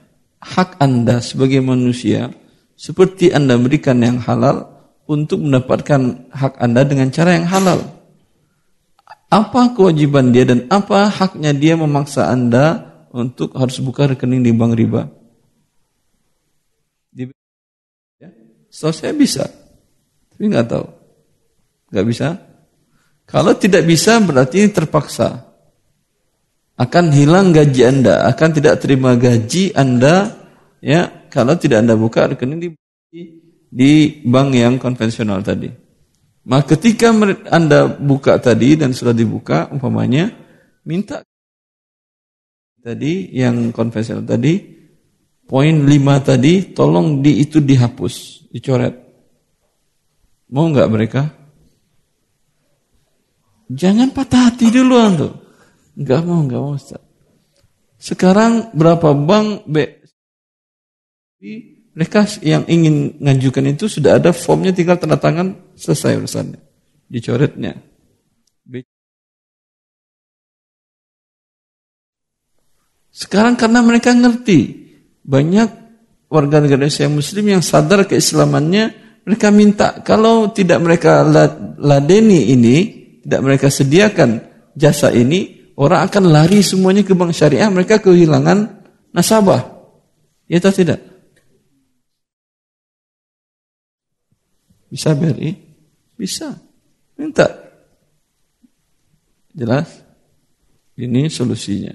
hak 0.45 0.77
Anda 0.77 1.25
sebagai 1.25 1.65
manusia 1.65 2.29
seperti 2.77 3.33
Anda 3.33 3.57
memberikan 3.57 3.97
yang 4.05 4.21
halal 4.21 4.69
untuk 5.09 5.41
mendapatkan 5.41 6.29
hak 6.29 6.61
Anda 6.61 6.85
dengan 6.85 7.09
cara 7.09 7.41
yang 7.41 7.49
halal. 7.49 7.81
Apa 9.33 9.73
kewajiban 9.75 10.31
dia 10.31 10.47
dan 10.47 10.69
apa 10.71 11.11
haknya 11.11 11.51
dia 11.57 11.75
memaksa 11.75 12.29
Anda 12.29 12.93
untuk 13.11 13.57
harus 13.57 13.81
buka 13.81 14.07
rekening 14.13 14.45
di 14.45 14.53
bank 14.55 14.77
riba? 14.77 15.11
So 18.75 18.91
saya 18.91 19.15
bisa, 19.15 19.47
tapi 20.35 20.51
nggak 20.51 20.67
tahu, 20.67 20.87
nggak 21.95 22.07
bisa. 22.11 22.43
Kalau 23.23 23.55
tidak 23.55 23.87
bisa 23.87 24.19
berarti 24.19 24.67
terpaksa. 24.67 25.54
Akan 26.75 27.15
hilang 27.15 27.55
gaji 27.55 27.87
anda, 27.87 28.27
akan 28.27 28.51
tidak 28.51 28.83
terima 28.83 29.15
gaji 29.15 29.71
anda, 29.79 30.35
ya 30.83 31.07
kalau 31.31 31.55
tidak 31.55 31.87
anda 31.87 31.95
buka 31.95 32.35
rekening 32.35 32.59
di 32.59 32.69
di 33.75 34.23
bank 34.27 34.49
yang 34.55 34.75
konvensional 34.83 35.39
tadi. 35.43 35.71
Maka 36.45 36.75
ketika 36.75 37.15
anda 37.51 37.87
buka 37.87 38.43
tadi 38.43 38.75
dan 38.75 38.91
sudah 38.91 39.15
dibuka, 39.15 39.71
umpamanya 39.71 40.35
minta 40.83 41.23
tadi 42.83 43.33
yang 43.33 43.71
konvensional 43.71 44.27
tadi 44.27 44.61
poin 45.47 45.73
5 45.73 45.91
tadi 46.21 46.75
tolong 46.75 47.23
di 47.23 47.41
itu 47.41 47.63
dihapus, 47.63 48.47
dicoret. 48.51 48.95
Mau 50.51 50.69
nggak 50.69 50.91
mereka? 50.91 51.23
Jangan 53.71 54.13
patah 54.13 54.53
hati 54.53 54.69
dulu 54.69 54.97
tuh. 55.17 55.44
Enggak 55.95 56.21
mau, 56.27 56.43
enggak 56.43 56.61
mau 56.61 56.75
Ustaz. 56.75 57.03
Sekarang 57.99 58.75
berapa 58.75 59.15
bank 59.15 59.65
B 59.65 59.77
mereka 61.95 62.27
yang 62.43 62.67
ingin 62.67 63.23
ngajukan 63.23 63.71
itu 63.71 63.87
sudah 63.87 64.19
ada 64.19 64.35
formnya 64.35 64.75
tinggal 64.75 64.99
tanda 64.99 65.15
tangan 65.15 65.55
selesai 65.79 66.19
urusannya. 66.19 66.61
Dicoretnya. 67.07 67.79
Sekarang 73.15 73.55
karena 73.55 73.79
mereka 73.79 74.11
ngerti 74.11 74.75
banyak 75.23 75.71
warga 76.27 76.59
negara 76.59 76.83
Indonesia 76.83 77.07
muslim 77.07 77.47
yang 77.47 77.63
sadar 77.63 78.11
keislamannya 78.11 78.91
mereka 79.23 79.55
minta 79.55 80.03
kalau 80.03 80.51
tidak 80.51 80.83
mereka 80.83 81.23
ladeni 81.79 82.51
ini 82.51 82.77
tidak 83.23 83.41
mereka 83.47 83.71
sediakan 83.71 84.43
jasa 84.75 85.15
ini 85.15 85.64
orang 85.75 86.07
akan 86.07 86.25
lari 86.31 86.63
semuanya 86.63 87.03
ke 87.03 87.15
bank 87.15 87.35
syariah 87.35 87.71
mereka 87.71 87.99
kehilangan 87.99 88.85
nasabah. 89.11 89.63
Ya 90.47 90.61
atau 90.61 90.73
tidak? 90.75 91.01
Bisa 94.93 95.11
BRI 95.17 95.65
bisa. 96.15 96.55
Minta. 97.19 97.47
Jelas? 99.55 100.03
Ini 100.95 101.27
solusinya. 101.31 101.95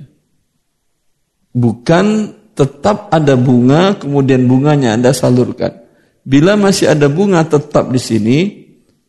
Bukan 1.55 2.35
tetap 2.55 3.07
ada 3.11 3.39
bunga, 3.39 3.95
kemudian 3.95 4.43
bunganya 4.47 4.95
Anda 4.95 5.15
salurkan. 5.15 5.71
Bila 6.27 6.59
masih 6.59 6.91
ada 6.91 7.07
bunga 7.07 7.43
tetap 7.47 7.87
di 7.91 7.99
sini, 7.99 8.39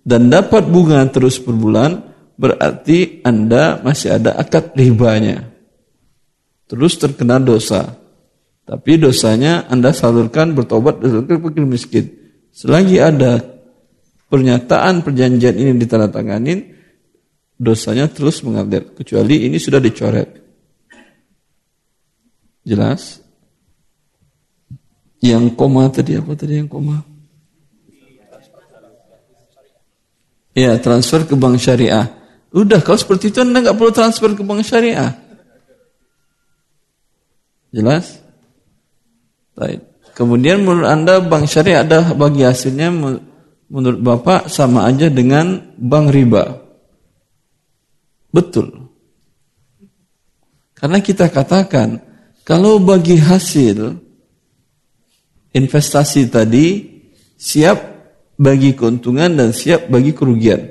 dan 0.06 0.30
dapat 0.30 0.70
bunga 0.70 1.02
terus 1.10 1.42
per 1.42 1.52
bulan, 1.54 2.09
berarti 2.40 3.20
Anda 3.20 3.84
masih 3.84 4.16
ada 4.16 4.40
akad 4.40 4.72
ribanya. 4.72 5.44
Terus 6.64 6.96
terkena 6.96 7.36
dosa. 7.36 8.00
Tapi 8.64 8.96
dosanya 8.96 9.68
Anda 9.68 9.92
salurkan 9.92 10.56
bertobat 10.56 11.04
dan 11.04 11.28
fakir 11.28 11.66
miskin. 11.68 12.06
Selagi 12.54 12.96
ada 12.96 13.44
pernyataan 14.32 15.04
perjanjian 15.04 15.58
ini 15.58 15.76
ditandatanganin, 15.76 16.72
dosanya 17.60 18.08
terus 18.08 18.40
mengalir. 18.40 18.88
Kecuali 18.96 19.44
ini 19.50 19.60
sudah 19.60 19.82
dicoret. 19.82 20.30
Jelas? 22.64 23.20
Yang 25.20 25.52
koma 25.58 25.90
tadi 25.92 26.16
apa 26.16 26.32
tadi 26.32 26.56
yang 26.56 26.70
koma? 26.70 27.04
Ya, 30.54 30.78
transfer 30.78 31.26
ke 31.26 31.34
bank 31.34 31.58
syariah. 31.58 32.19
Udah, 32.50 32.82
kalau 32.82 32.98
seperti 32.98 33.30
itu 33.30 33.42
Anda 33.46 33.62
nggak 33.62 33.78
perlu 33.78 33.92
transfer 33.94 34.34
ke 34.34 34.42
bank 34.42 34.66
syariah. 34.66 35.14
Jelas? 37.70 38.18
Baik. 39.54 39.86
Kemudian 40.18 40.66
menurut 40.66 40.90
Anda 40.90 41.22
bank 41.22 41.46
syariah 41.46 41.86
ada 41.86 42.10
bagi 42.10 42.42
hasilnya 42.42 42.90
menurut 43.70 44.00
Bapak 44.02 44.50
sama 44.50 44.90
aja 44.90 45.06
dengan 45.06 45.70
bank 45.78 46.10
riba. 46.10 46.58
Betul. 48.34 48.90
Karena 50.74 50.98
kita 50.98 51.30
katakan 51.30 52.02
kalau 52.42 52.82
bagi 52.82 53.14
hasil 53.20 53.94
investasi 55.54 56.30
tadi 56.30 56.66
siap 57.38 57.78
bagi 58.40 58.74
keuntungan 58.74 59.34
dan 59.38 59.50
siap 59.54 59.86
bagi 59.86 60.10
kerugian. 60.14 60.69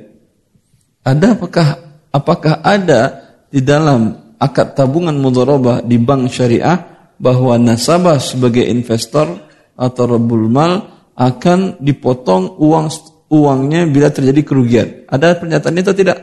Ada 1.04 1.40
apakah 1.40 1.68
apakah 2.12 2.54
ada 2.62 3.02
di 3.50 3.64
dalam 3.64 4.34
akad 4.38 4.78
tabungan 4.78 5.16
mudharabah 5.16 5.84
di 5.84 5.98
bank 6.00 6.32
syariah 6.32 6.78
bahwa 7.20 7.60
nasabah 7.60 8.18
sebagai 8.22 8.64
investor 8.64 9.28
atau 9.76 10.04
rabbul 10.08 10.48
mal 10.48 10.88
akan 11.20 11.84
dipotong 11.84 12.56
uang 12.60 12.88
uangnya 13.30 13.86
bila 13.86 14.10
terjadi 14.10 14.42
kerugian. 14.42 14.88
Ada 15.12 15.38
pernyataan 15.38 15.76
itu 15.80 15.92
tidak? 15.94 16.18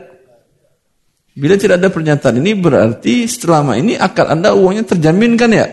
Bila 1.37 1.53
tidak 1.53 1.77
ada 1.77 1.93
pernyataan 1.93 2.41
ini 2.41 2.57
berarti 2.57 3.29
selama 3.29 3.77
ini 3.77 3.93
akad 3.93 4.25
Anda 4.25 4.57
uangnya 4.57 4.89
terjamin 4.89 5.37
kan 5.37 5.53
ya? 5.53 5.69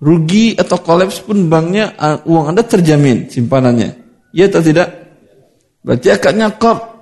Rugi 0.00 0.56
atau 0.56 0.80
kolaps 0.80 1.24
pun 1.24 1.48
banknya 1.48 1.96
uang 2.28 2.52
Anda 2.52 2.64
terjamin 2.64 3.32
simpanannya. 3.32 3.96
Ya 4.36 4.52
atau 4.52 4.60
tidak? 4.60 4.88
Berarti 5.80 6.12
akadnya 6.12 6.52
kop. 6.60 6.99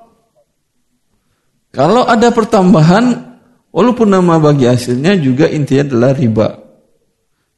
Kalau 1.78 2.02
ada 2.02 2.34
pertambahan 2.34 3.38
walaupun 3.70 4.10
nama 4.10 4.42
bagi 4.42 4.66
hasilnya 4.66 5.14
juga 5.22 5.46
intinya 5.46 5.86
adalah 5.86 6.10
riba. 6.10 6.48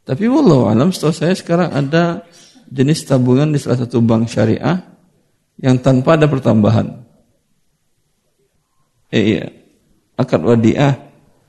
Tapi 0.05 0.29
wallahu 0.29 0.69
alam 0.69 0.93
setahu 0.93 1.17
saya 1.17 1.33
sekarang 1.33 1.73
ada 1.73 2.29
jenis 2.69 3.09
tabungan 3.09 3.49
di 3.49 3.57
salah 3.57 3.81
satu 3.81 4.05
bank 4.05 4.29
syariah 4.29 4.77
yang 5.57 5.81
tanpa 5.81 6.21
ada 6.21 6.29
pertambahan. 6.29 7.01
Eh, 9.09 9.25
iya 9.25 9.45
akad 10.21 10.45
wadiah, 10.45 11.01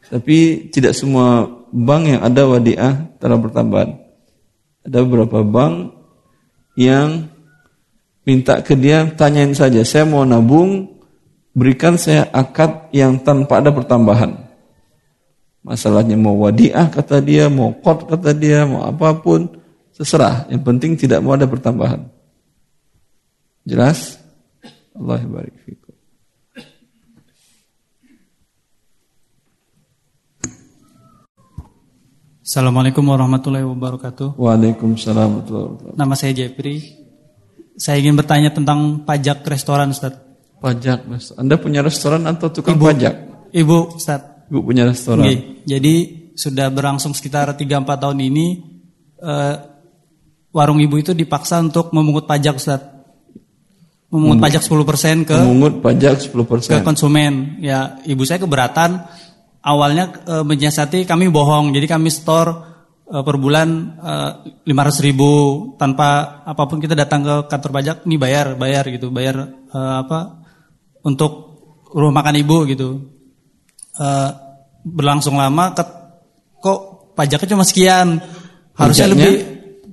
tapi 0.08 0.72
tidak 0.72 0.96
semua 0.96 1.44
bank 1.76 2.04
yang 2.08 2.22
ada 2.24 2.48
wadiah 2.48 2.94
telah 3.20 3.36
pertambahan. 3.36 4.00
Ada 4.88 5.04
beberapa 5.04 5.44
bank 5.44 5.92
yang 6.80 7.28
minta 8.24 8.64
ke 8.64 8.80
dia 8.80 9.12
tanyain 9.12 9.52
saja, 9.52 9.84
saya 9.84 10.08
mau 10.08 10.24
nabung, 10.24 11.01
berikan 11.52 12.00
saya 12.00 12.28
akad 12.32 12.92
yang 12.96 13.20
tanpa 13.20 13.60
ada 13.60 13.72
pertambahan. 13.72 14.36
Masalahnya 15.62 16.18
mau 16.18 16.34
wadiah 16.42 16.90
kata 16.90 17.22
dia, 17.22 17.46
mau 17.46 17.70
kot 17.70 18.10
kata 18.10 18.34
dia, 18.34 18.66
mau 18.66 18.82
apa 18.82 19.14
pun, 19.22 19.46
terserah. 19.94 20.50
Yang 20.50 20.62
penting 20.66 20.92
tidak 20.98 21.22
mau 21.22 21.38
ada 21.38 21.46
pertambahan. 21.46 22.10
Jelas? 23.62 24.18
Allah 24.98 25.22
barik 25.22 25.62
Assalamualaikum 32.42 33.06
warahmatullahi 33.08 33.64
wabarakatuh. 33.64 34.36
Waalaikumsalam 34.36 35.16
warahmatullahi 35.16 35.68
wabarakatuh. 35.72 35.96
Nama 35.96 36.14
saya 36.20 36.36
Jepri. 36.36 36.84
Saya 37.80 38.04
ingin 38.04 38.18
bertanya 38.18 38.52
tentang 38.52 39.08
pajak 39.08 39.46
restoran, 39.48 39.96
Ustaz. 39.96 40.31
Pajak, 40.62 41.10
Mas. 41.10 41.34
Anda 41.34 41.58
punya 41.58 41.82
restoran 41.82 42.30
atau 42.30 42.54
tukang 42.54 42.78
Ibu, 42.78 42.86
pajak? 42.86 43.14
Ibu, 43.50 43.98
Ustaz. 43.98 44.46
Ibu 44.46 44.62
punya 44.62 44.86
restoran. 44.86 45.26
Oke. 45.26 45.66
Jadi 45.66 45.94
sudah 46.38 46.70
berlangsung 46.70 47.18
sekitar 47.18 47.50
3-4 47.58 47.66
tahun 47.98 48.20
ini 48.22 48.46
uh, 49.26 49.56
warung 50.54 50.78
ibu 50.78 51.02
itu 51.02 51.18
dipaksa 51.18 51.58
untuk 51.66 51.90
memungut 51.90 52.30
pajak, 52.30 52.62
Ustaz. 52.62 52.82
Memungut 54.14 54.44
pajak 54.44 54.62
10% 54.62 55.24
ke 55.24 55.38
memungut 55.40 55.80
pajak 55.80 56.30
10% 56.30 56.36
ke 56.68 56.78
konsumen. 56.84 57.58
Ya, 57.64 57.98
ibu 58.04 58.22
saya 58.28 58.44
keberatan 58.44 59.08
awalnya 59.64 60.12
e, 60.28 60.36
menyiasati 60.44 61.08
kami 61.08 61.32
bohong, 61.32 61.72
jadi 61.72 61.88
kami 61.88 62.12
store 62.12 62.52
e, 63.08 63.16
per 63.24 63.40
bulan 63.40 63.96
e, 63.96 64.14
500 64.68 65.08
ribu 65.08 65.32
tanpa 65.80 66.44
apa 66.44 66.64
pun 66.68 66.84
kita 66.84 66.92
datang 66.92 67.24
ke 67.24 67.36
kantor 67.48 67.72
pajak, 67.72 67.98
ini 68.04 68.20
bayar, 68.20 68.60
bayar 68.60 68.84
gitu, 68.92 69.08
bayar 69.16 69.48
e, 69.72 69.80
apa 69.80 70.41
untuk 71.04 71.32
rumah 71.92 72.24
makan 72.24 72.40
ibu 72.40 72.58
gitu. 72.70 72.90
E, 73.98 74.08
berlangsung 74.82 75.38
lama, 75.38 75.76
ke, 75.76 75.84
kok 76.62 76.80
pajaknya 77.14 77.48
cuma 77.58 77.66
sekian, 77.68 78.18
harusnya 78.74 79.12
Pajaknya? 79.12 79.28
lebih, 79.28 79.34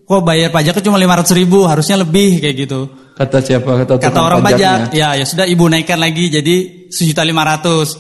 kok 0.09 0.23
bayar 0.25 0.49
pajaknya 0.55 0.85
cuma 0.85 0.99
500 1.01 1.41
ribu, 1.41 1.59
harusnya 1.69 1.97
lebih 2.01 2.41
kayak 2.41 2.57
gitu. 2.57 2.81
Kata 3.19 3.43
siapa? 3.43 3.71
Kata, 3.83 3.93
Kata 3.99 4.21
orang 4.23 4.41
pajaknya. 4.47 4.95
pajak, 4.95 4.95
ya 4.95 5.09
ya 5.19 5.25
sudah 5.27 5.43
ibu 5.51 5.67
naikkan 5.67 5.99
lagi 5.99 6.31
jadi 6.31 6.87
sejuta 6.87 7.27
lima 7.27 7.43
ratus 7.43 7.99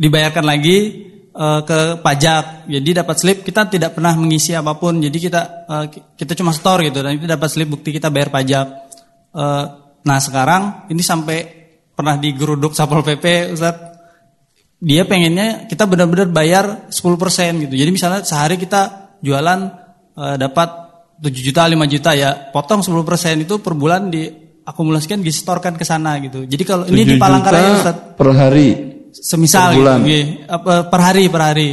dibayarkan 0.00 0.44
lagi 0.48 0.78
uh, 1.36 1.60
ke 1.60 2.00
pajak. 2.00 2.64
Jadi 2.64 2.90
dapat 2.96 3.16
slip 3.20 3.38
kita 3.44 3.68
tidak 3.68 4.00
pernah 4.00 4.16
mengisi 4.16 4.56
apa 4.56 4.72
pun. 4.80 4.96
Jadi 4.96 5.18
kita 5.20 5.68
uh, 5.68 5.84
kita 5.92 6.32
cuma 6.32 6.56
store 6.56 6.88
gitu 6.88 7.04
dan 7.04 7.20
itu 7.20 7.28
dapat 7.28 7.52
slip 7.52 7.68
bukti 7.68 7.92
kita 7.92 8.08
bayar 8.08 8.32
pajak. 8.32 8.66
Uh, 9.36 9.64
nah 10.08 10.16
sekarang 10.16 10.88
ini 10.88 11.04
sampai 11.04 11.59
pernah 12.00 12.16
digeruduk 12.16 12.72
Satpol 12.72 13.04
PP 13.04 13.52
Ustaz. 13.52 13.76
Dia 14.80 15.04
pengennya 15.04 15.68
kita 15.68 15.84
benar-benar 15.84 16.32
bayar 16.32 16.88
10% 16.88 16.96
gitu. 17.68 17.74
Jadi 17.76 17.90
misalnya 17.92 18.24
sehari 18.24 18.56
kita 18.56 19.12
jualan 19.20 19.60
uh, 20.16 20.36
dapat 20.40 20.68
7 21.20 21.28
juta, 21.36 21.68
5 21.68 21.76
juta 21.84 22.16
ya, 22.16 22.48
potong 22.48 22.80
10% 22.80 23.44
itu 23.44 23.60
per 23.60 23.76
bulan 23.76 24.08
diakumulasikan 24.08 25.20
distorkan 25.20 25.76
ke 25.76 25.84
sana 25.84 26.16
gitu. 26.24 26.48
Jadi 26.48 26.64
kalau 26.64 26.88
ini 26.88 27.04
di 27.04 27.14
Palangkaraya 27.20 27.76
Ustaz 27.76 27.96
per 28.16 28.32
hari 28.32 28.68
Semisal 29.10 29.74
per 29.74 29.78
bulan. 29.82 29.98
Gitu, 30.06 30.48
per 30.86 31.00
hari 31.02 31.24
per 31.28 31.42
hari. 31.42 31.68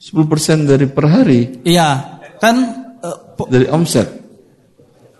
10% 0.00 0.70
dari 0.70 0.86
per 0.88 1.06
hari. 1.08 1.40
Iya, 1.64 1.88
kan 2.38 2.56
uh, 3.00 3.48
dari 3.48 3.66
omset. 3.68 4.08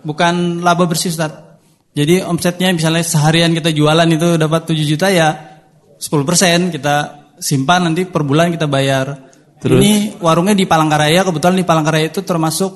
Bukan 0.01 0.63
laba 0.63 0.85
bersih 0.87 1.11
Ustaz. 1.11 1.50
Jadi 1.91 2.23
omsetnya 2.23 2.71
misalnya 2.71 3.03
seharian 3.03 3.51
kita 3.51 3.75
jualan 3.75 4.07
itu 4.07 4.39
dapat 4.39 4.63
7 4.63 4.79
juta 4.79 5.11
ya 5.11 5.59
10% 5.99 6.71
kita 6.71 6.95
simpan 7.41 7.91
nanti 7.91 8.07
per 8.07 8.23
bulan 8.23 8.53
kita 8.53 8.69
bayar. 8.69 9.29
Terus? 9.61 9.77
Ini 9.77 10.17
warungnya 10.17 10.57
di 10.57 10.65
Palangkaraya, 10.65 11.21
kebetulan 11.21 11.57
di 11.59 11.65
Palangkaraya 11.67 12.09
itu 12.09 12.25
termasuk 12.25 12.71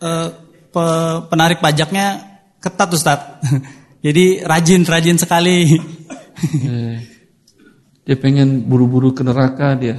uh, 0.00 0.28
pe 0.68 0.86
penarik 1.28 1.60
pajaknya 1.60 2.20
ketat 2.62 2.88
Ustaz. 2.94 3.20
Jadi 4.06 4.44
rajin, 4.44 4.86
rajin 4.86 5.18
sekali. 5.18 5.58
Eh, 6.38 7.02
dia 8.06 8.14
pengen 8.14 8.62
buru-buru 8.62 9.10
ke 9.10 9.26
neraka 9.26 9.74
dia. 9.74 9.98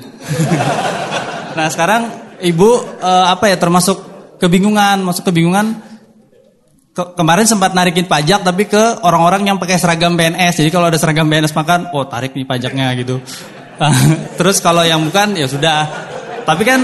nah 1.60 1.68
sekarang 1.68 2.08
ibu 2.40 2.80
uh, 2.80 3.28
apa 3.28 3.52
ya 3.52 3.60
termasuk 3.60 4.00
kebingungan, 4.40 5.04
masuk 5.04 5.28
kebingungan. 5.28 5.84
Ke 7.00 7.16
kemarin 7.16 7.48
sempat 7.48 7.72
narikin 7.72 8.12
pajak 8.12 8.44
tapi 8.44 8.68
ke 8.68 9.00
orang-orang 9.08 9.48
yang 9.48 9.56
pakai 9.56 9.80
seragam 9.80 10.20
PNS. 10.20 10.60
Jadi 10.60 10.68
kalau 10.68 10.92
ada 10.92 11.00
seragam 11.00 11.32
PNS 11.32 11.56
makan, 11.56 11.96
oh 11.96 12.04
tarik 12.04 12.36
nih 12.36 12.44
pajaknya 12.44 12.92
gitu. 13.00 13.24
Terus 14.40 14.60
kalau 14.60 14.84
yang 14.84 15.00
bukan 15.08 15.40
ya 15.40 15.48
sudah. 15.48 15.88
Tapi 16.44 16.68
kan 16.68 16.84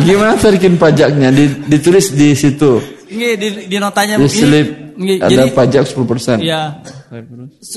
gimana 0.00 0.40
tarikin 0.40 0.80
pajaknya? 0.80 1.28
Ditulis 1.68 2.16
di 2.16 2.32
situ. 2.32 2.80
Ini 3.12 3.36
di, 3.36 3.48
di 3.68 3.76
notanya 3.76 4.16
di 4.16 4.24
slip 4.32 4.96
ini, 4.96 5.20
ada 5.20 5.28
jadi, 5.28 5.52
pajak 5.52 5.84
10%. 5.84 6.40
Iya. 6.40 6.80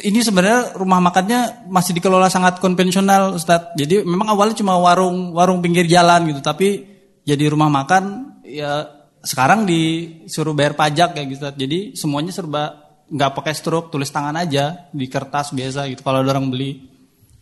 Ini 0.08 0.20
sebenarnya 0.24 0.80
rumah 0.80 1.04
makannya 1.04 1.68
masih 1.68 1.92
dikelola 2.00 2.32
sangat 2.32 2.64
konvensional, 2.64 3.36
Ustaz. 3.36 3.76
Jadi 3.76 4.08
memang 4.08 4.32
awalnya 4.32 4.64
cuma 4.64 4.80
warung 4.80 5.36
warung 5.36 5.60
pinggir 5.60 5.84
jalan 5.92 6.32
gitu, 6.32 6.40
tapi 6.40 6.88
jadi 7.28 7.52
rumah 7.52 7.68
makan 7.68 8.36
ya 8.48 8.95
sekarang 9.26 9.66
disuruh 9.66 10.54
bayar 10.54 10.78
pajak 10.78 11.18
kayak 11.18 11.28
gitu. 11.34 11.44
Jadi 11.50 11.80
semuanya 11.98 12.30
serba 12.30 12.86
nggak 13.10 13.32
pakai 13.34 13.54
struk, 13.58 13.90
tulis 13.90 14.10
tangan 14.14 14.38
aja 14.38 14.90
di 14.94 15.10
kertas 15.10 15.54
biasa 15.54 15.90
gitu 15.90 16.06
kalau 16.06 16.22
ada 16.22 16.38
orang 16.38 16.54
beli. 16.54 16.86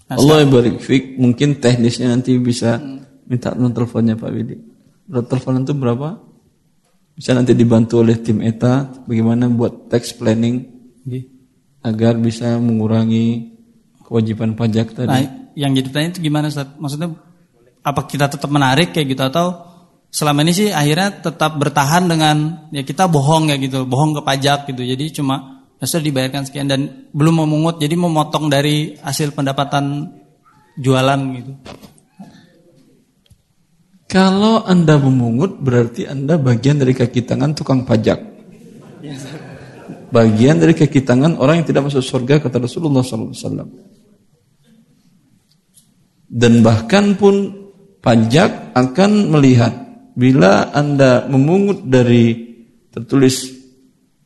Nah, 0.07 0.19
Allah 0.19 0.47
barik 0.47 0.79
fik, 0.79 1.19
mungkin 1.19 1.59
teknisnya 1.59 2.11
nanti 2.11 2.35
bisa 2.39 2.79
hmm. 2.79 3.27
minta 3.27 3.51
nomor 3.55 3.75
teleponnya 3.75 4.15
Pak 4.15 4.31
Widi. 4.31 4.55
Nomor 5.11 5.25
telepon 5.27 5.63
itu 5.63 5.75
berapa? 5.75 6.09
Bisa 7.13 7.31
nanti 7.35 7.53
dibantu 7.53 8.01
oleh 8.01 8.17
tim 8.19 8.41
ETA 8.41 9.05
bagaimana 9.05 9.45
buat 9.51 9.91
tax 9.91 10.17
planning 10.17 10.73
agar 11.83 12.15
bisa 12.15 12.57
mengurangi 12.57 13.53
kewajiban 14.07 14.55
pajak 14.55 14.95
tadi. 14.95 15.11
Nah, 15.11 15.51
yang 15.53 15.75
jadi 15.75 15.89
tanya 15.91 16.07
itu 16.15 16.19
gimana 16.23 16.47
Ustaz? 16.47 16.71
Maksudnya 16.79 17.11
apa 17.83 18.01
kita 18.07 18.31
tetap 18.31 18.47
menarik 18.47 18.95
kayak 18.95 19.07
gitu 19.11 19.23
atau 19.27 19.72
selama 20.13 20.45
ini 20.45 20.53
sih 20.53 20.69
akhirnya 20.69 21.25
tetap 21.25 21.57
bertahan 21.57 22.05
dengan 22.05 22.69
ya 22.69 22.85
kita 22.85 23.09
bohong 23.09 23.49
ya 23.49 23.57
gitu, 23.57 23.89
bohong 23.89 24.13
ke 24.13 24.21
pajak 24.21 24.69
gitu. 24.69 24.85
Jadi 24.85 25.09
cuma 25.17 25.65
sudah 25.81 26.05
dibayarkan 26.05 26.47
sekian 26.47 26.69
dan 26.69 27.09
belum 27.11 27.43
memungut 27.43 27.75
jadi 27.81 27.97
memotong 27.97 28.47
dari 28.47 28.95
hasil 29.01 29.33
pendapatan 29.33 30.15
jualan 30.77 31.19
gitu. 31.41 31.51
Kalau 34.07 34.61
Anda 34.63 35.01
memungut 35.01 35.57
berarti 35.57 36.05
Anda 36.05 36.37
bagian 36.37 36.77
dari 36.77 36.93
kaki 36.93 37.25
tangan 37.25 37.57
tukang 37.57 37.81
pajak. 37.81 38.21
Bagian 40.13 40.61
dari 40.61 40.77
kaki 40.77 41.01
tangan 41.01 41.41
orang 41.41 41.65
yang 41.65 41.67
tidak 41.73 41.89
masuk 41.89 42.05
surga 42.05 42.37
kata 42.37 42.61
Rasulullah 42.61 43.01
SAW. 43.01 43.65
Dan 46.29 46.61
bahkan 46.61 47.17
pun 47.17 47.65
pajak 48.05 48.77
akan 48.77 49.33
melihat 49.33 49.82
bila 50.13 50.69
Anda 50.73 51.25
memungut 51.25 51.89
dari 51.89 52.53
tertulis 52.93 53.49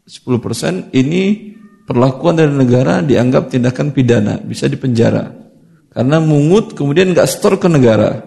10% 0.07 0.91
ini 0.95 1.55
perlakuan 1.87 2.35
dari 2.35 2.51
negara 2.51 2.99
dianggap 2.99 3.51
tindakan 3.51 3.95
pidana, 3.95 4.39
bisa 4.43 4.67
dipenjara. 4.67 5.31
Karena 5.91 6.19
mungut 6.19 6.75
kemudian 6.75 7.15
nggak 7.15 7.27
store 7.27 7.57
ke 7.57 7.67
negara 7.71 8.21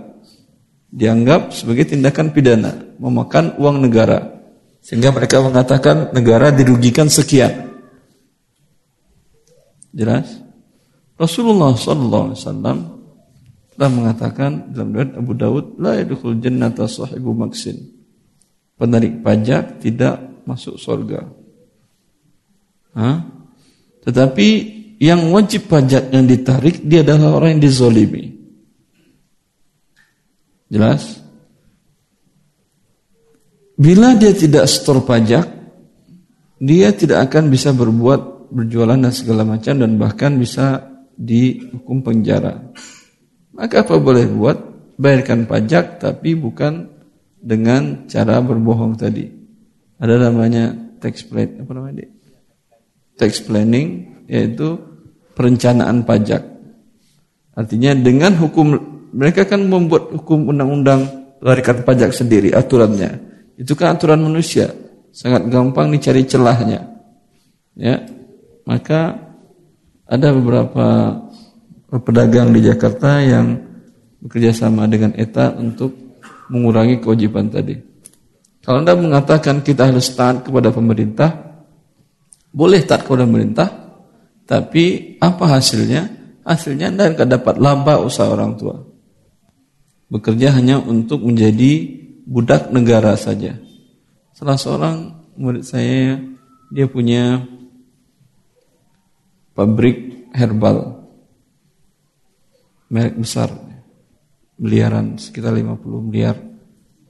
dianggap 0.90 1.54
sebagai 1.54 1.92
tindakan 1.94 2.34
pidana, 2.34 2.72
memakan 2.98 3.54
uang 3.60 3.78
negara. 3.84 4.42
Sehingga 4.80 5.12
mereka 5.12 5.44
mengatakan 5.44 6.10
negara 6.16 6.48
dirugikan 6.50 7.06
sekian. 7.12 7.68
Jelas? 9.92 10.40
Rasulullah 11.20 11.76
sallallahu 11.76 12.24
alaihi 12.32 12.40
wasallam 12.40 12.78
telah 13.80 13.96
mengatakan 13.96 14.76
dalam 14.76 14.92
riwayat 14.92 15.16
Abu 15.16 15.32
Dawud, 15.32 15.80
la 15.80 15.96
yadkhul 15.96 16.36
jannata 16.36 16.84
sahibu 16.84 17.32
maksin. 17.32 17.80
Penarik 18.76 19.24
pajak 19.24 19.80
tidak 19.80 20.20
masuk 20.44 20.76
surga. 20.76 21.24
Hah? 22.92 23.24
Tetapi 24.04 24.48
yang 25.00 25.32
wajib 25.32 25.64
pajak 25.72 26.12
yang 26.12 26.28
ditarik 26.28 26.84
dia 26.84 27.00
adalah 27.00 27.40
orang 27.40 27.56
yang 27.56 27.64
dizolimi. 27.64 28.36
Jelas? 30.68 31.24
Bila 33.80 34.12
dia 34.12 34.36
tidak 34.36 34.68
setor 34.68 35.08
pajak, 35.08 35.48
dia 36.60 36.92
tidak 36.92 37.32
akan 37.32 37.48
bisa 37.48 37.72
berbuat 37.72 38.52
berjualan 38.52 39.00
dan 39.00 39.14
segala 39.16 39.48
macam 39.48 39.72
dan 39.80 39.96
bahkan 39.96 40.36
bisa 40.36 40.84
dihukum 41.16 42.04
penjara. 42.04 42.60
Maka 43.60 43.84
apa 43.84 44.00
boleh 44.00 44.24
buat? 44.24 44.58
Bayarkan 44.96 45.44
pajak 45.44 46.00
tapi 46.00 46.32
bukan 46.32 46.88
dengan 47.36 48.08
cara 48.08 48.40
berbohong 48.40 48.96
tadi. 48.96 49.28
Ada 50.00 50.32
namanya 50.32 50.72
tax 51.00 51.28
plan, 51.28 51.60
apa 51.60 51.72
namanya? 51.76 52.08
Tax 53.20 53.44
planning 53.44 54.16
yaitu 54.28 54.80
perencanaan 55.36 56.08
pajak. 56.08 56.40
Artinya 57.52 57.92
dengan 57.96 58.36
hukum 58.40 58.76
mereka 59.12 59.44
kan 59.44 59.60
membuat 59.68 60.08
hukum 60.08 60.48
undang-undang 60.48 61.04
larikan 61.44 61.84
pajak 61.84 62.16
sendiri 62.16 62.52
aturannya. 62.56 63.20
Itu 63.60 63.76
kan 63.76 63.96
aturan 63.96 64.24
manusia, 64.24 64.72
sangat 65.12 65.48
gampang 65.52 65.92
dicari 65.92 66.24
celahnya. 66.24 66.96
Ya, 67.76 68.04
maka 68.64 69.20
ada 70.08 70.28
beberapa 70.32 71.16
pedagang 71.98 72.54
di 72.54 72.62
Jakarta 72.62 73.18
yang 73.18 73.58
bekerja 74.22 74.54
sama 74.54 74.86
dengan 74.86 75.10
ETA 75.18 75.58
untuk 75.58 75.90
mengurangi 76.46 77.02
kewajiban 77.02 77.50
tadi. 77.50 77.74
Kalau 78.62 78.84
Anda 78.84 78.94
mengatakan 78.94 79.64
kita 79.64 79.90
harus 79.90 80.12
taat 80.14 80.46
kepada 80.46 80.70
pemerintah, 80.70 81.34
boleh 82.54 82.84
taat 82.86 83.02
kepada 83.02 83.26
pemerintah, 83.26 83.68
tapi 84.46 85.16
apa 85.18 85.58
hasilnya? 85.58 86.20
Hasilnya 86.46 86.94
Anda 86.94 87.10
akan 87.10 87.28
dapat 87.30 87.54
laba 87.58 87.98
usaha 87.98 88.30
orang 88.30 88.54
tua 88.54 88.90
bekerja 90.10 90.58
hanya 90.58 90.82
untuk 90.82 91.22
menjadi 91.22 91.86
budak 92.26 92.74
negara 92.74 93.14
saja. 93.14 93.56
Salah 94.34 94.58
seorang 94.58 94.96
murid 95.38 95.62
saya 95.62 96.18
dia 96.74 96.90
punya 96.90 97.46
pabrik 99.54 100.28
herbal 100.34 100.99
merek 102.90 103.16
besar. 103.16 103.48
Miliaran 104.60 105.16
sekitar 105.16 105.56
50 105.56 105.80
miliar 106.04 106.36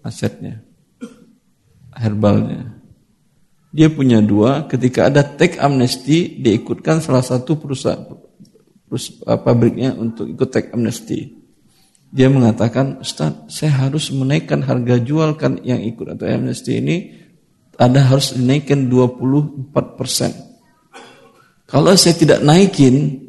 asetnya. 0.06 0.62
Herbalnya. 1.90 2.78
Dia 3.74 3.90
punya 3.90 4.22
dua 4.22 4.70
ketika 4.70 5.10
ada 5.10 5.22
tech 5.22 5.58
amnesty 5.58 6.38
dia 6.38 6.54
ikutkan 6.54 7.02
salah 7.02 7.22
satu 7.22 7.58
perusahaan, 7.58 8.02
perusahaan 8.86 9.38
pabriknya 9.42 9.94
untuk 9.98 10.30
ikut 10.30 10.48
tech 10.50 10.70
amnesty. 10.70 11.38
Dia 12.10 12.26
mengatakan, 12.26 12.98
Ustaz, 12.98 13.46
saya 13.46 13.86
harus 13.86 14.10
menaikkan 14.10 14.66
harga 14.66 14.98
jual 14.98 15.38
kan 15.38 15.62
yang 15.62 15.78
ikut 15.78 16.18
atau 16.18 16.26
amnesty 16.26 16.82
ini 16.82 16.96
ada 17.78 18.10
harus 18.10 18.34
dinaikkan 18.34 18.90
24 18.90 19.72
persen. 19.94 20.34
Kalau 21.70 21.94
saya 21.94 22.18
tidak 22.18 22.42
naikin 22.42 23.22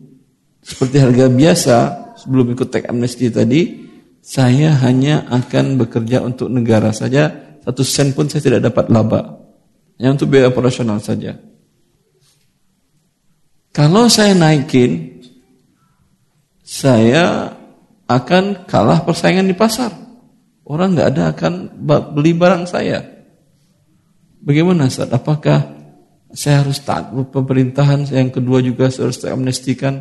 seperti 0.65 0.97
harga 0.97 1.29
biasa 1.29 1.77
sebelum 2.21 2.53
ikut 2.53 2.69
tech 2.69 2.85
amnesty 2.85 3.33
tadi, 3.33 3.89
saya 4.21 4.77
hanya 4.85 5.25
akan 5.33 5.81
bekerja 5.81 6.21
untuk 6.21 6.53
negara 6.53 6.93
saja, 6.93 7.57
satu 7.65 7.81
sen 7.81 8.13
pun 8.13 8.29
saya 8.29 8.45
tidak 8.45 8.69
dapat 8.69 8.93
laba. 8.93 9.41
Hanya 9.97 10.13
untuk 10.13 10.29
biaya 10.29 10.53
operasional 10.53 11.01
saja. 11.01 11.37
Kalau 13.71 14.05
saya 14.11 14.37
naikin, 14.37 15.21
saya 16.61 17.55
akan 18.05 18.67
kalah 18.67 19.01
persaingan 19.07 19.47
di 19.47 19.55
pasar. 19.55 19.91
Orang 20.67 20.95
nggak 20.95 21.09
ada 21.15 21.23
akan 21.33 21.53
beli 22.15 22.35
barang 22.35 22.67
saya. 22.67 23.03
Bagaimana 24.41 24.87
saat? 24.87 25.11
Apakah 25.13 25.67
saya 26.31 26.63
harus 26.63 26.79
taat 26.83 27.11
pemerintahan? 27.11 28.07
Yang 28.07 28.41
kedua 28.41 28.59
juga 28.63 28.87
saya 28.89 29.09
harus 29.09 29.21
amnestikan. 29.23 29.99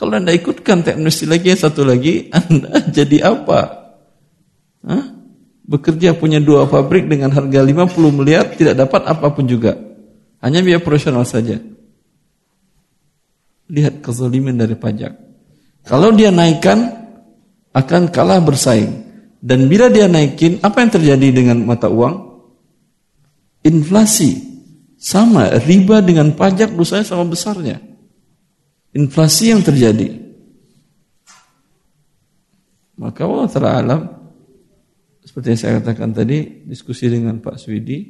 Kalau 0.00 0.16
anda 0.16 0.32
ikutkan 0.32 0.80
amnesti 0.80 1.28
lagi 1.28 1.52
satu 1.52 1.84
lagi, 1.84 2.32
anda 2.32 2.80
jadi 2.96 3.20
apa? 3.36 3.60
Hah? 4.80 5.04
Bekerja 5.68 6.16
punya 6.16 6.40
dua 6.40 6.64
pabrik 6.64 7.04
dengan 7.04 7.28
harga 7.28 7.60
50 7.60 7.92
miliar 8.08 8.48
tidak 8.56 8.80
dapat 8.80 9.04
apa 9.04 9.28
pun 9.28 9.44
juga. 9.44 9.76
Hanya 10.40 10.64
biaya 10.64 10.80
profesional 10.80 11.28
saja. 11.28 11.60
Lihat 13.68 14.00
kezaliman 14.00 14.56
dari 14.56 14.72
pajak. 14.72 15.12
Kalau 15.84 16.16
dia 16.16 16.32
naikkan 16.32 16.80
akan 17.76 18.08
kalah 18.08 18.40
bersaing. 18.40 19.04
Dan 19.36 19.68
bila 19.68 19.92
dia 19.92 20.08
naikin, 20.08 20.64
apa 20.64 20.80
yang 20.80 20.90
terjadi 20.96 21.28
dengan 21.28 21.60
mata 21.60 21.92
uang? 21.92 22.40
Inflasi. 23.68 24.48
Sama, 24.96 25.60
riba 25.60 26.00
dengan 26.00 26.32
pajak 26.32 26.72
dosanya 26.72 27.04
sama 27.04 27.28
besarnya. 27.28 27.89
Inflasi 28.90 29.54
yang 29.54 29.62
terjadi. 29.62 30.18
Maka 33.00 33.24
Allah 33.24 33.48
Ta'ala 33.48 33.96
seperti 35.30 35.46
yang 35.54 35.60
saya 35.62 35.72
katakan 35.78 36.10
tadi, 36.10 36.66
diskusi 36.66 37.06
dengan 37.06 37.38
Pak 37.38 37.54
Swidi, 37.54 38.02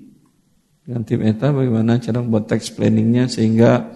dengan 0.88 1.04
tim 1.04 1.20
ETA 1.20 1.52
bagaimana 1.52 2.00
cara 2.00 2.24
membuat 2.24 2.48
tax 2.48 2.72
planningnya 2.72 3.28
sehingga 3.28 3.92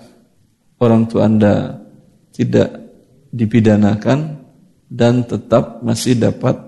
orang 0.77 1.09
tua 1.09 1.25
Anda 1.25 1.81
tidak 2.37 2.69
dipidanakan 3.33 4.45
dan 4.93 5.25
tetap 5.25 5.81
masih 5.81 6.21
dapat 6.21 6.61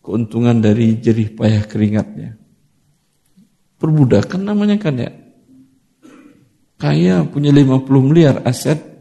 keuntungan 0.00 0.58
dari 0.64 0.96
jerih 0.96 1.36
payah 1.36 1.68
keringatnya. 1.68 2.40
Perbudakan 3.76 4.40
namanya 4.40 4.80
kan 4.80 4.96
ya. 4.96 5.12
Kaya 6.80 7.28
punya 7.28 7.52
50 7.52 8.08
miliar 8.08 8.40
aset 8.48 8.93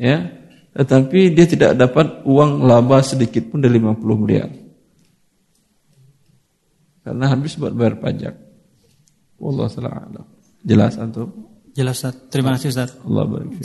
ya, 0.00 0.32
tetapi 0.72 1.36
dia 1.36 1.44
tidak 1.44 1.76
dapat 1.76 2.24
uang 2.24 2.64
laba 2.64 3.04
sedikit 3.04 3.52
pun 3.52 3.60
dari 3.60 3.76
50 3.76 4.00
miliar. 4.16 4.48
Karena 7.04 7.28
habis 7.28 7.60
buat 7.60 7.76
bayar 7.76 8.00
pajak. 8.00 8.34
Allah 9.40 9.66
salah 9.72 10.08
Jelas 10.60 11.00
antum? 11.00 11.32
Jelas 11.72 11.96
Ustaz. 11.96 12.14
Terima 12.28 12.56
kasih 12.56 12.72
Ustaz. 12.72 12.92
Allah 13.00 13.24
barik 13.24 13.56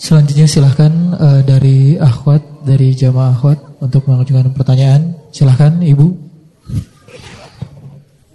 Selanjutnya 0.00 0.48
silahkan 0.48 0.92
uh, 1.14 1.40
dari 1.44 1.94
akhwat 2.00 2.64
dari 2.64 2.96
jamaah 2.96 3.36
akhwat 3.36 3.58
untuk 3.78 4.08
mengajukan 4.10 4.50
pertanyaan. 4.56 5.14
Silahkan 5.30 5.76
Ibu. 5.78 6.32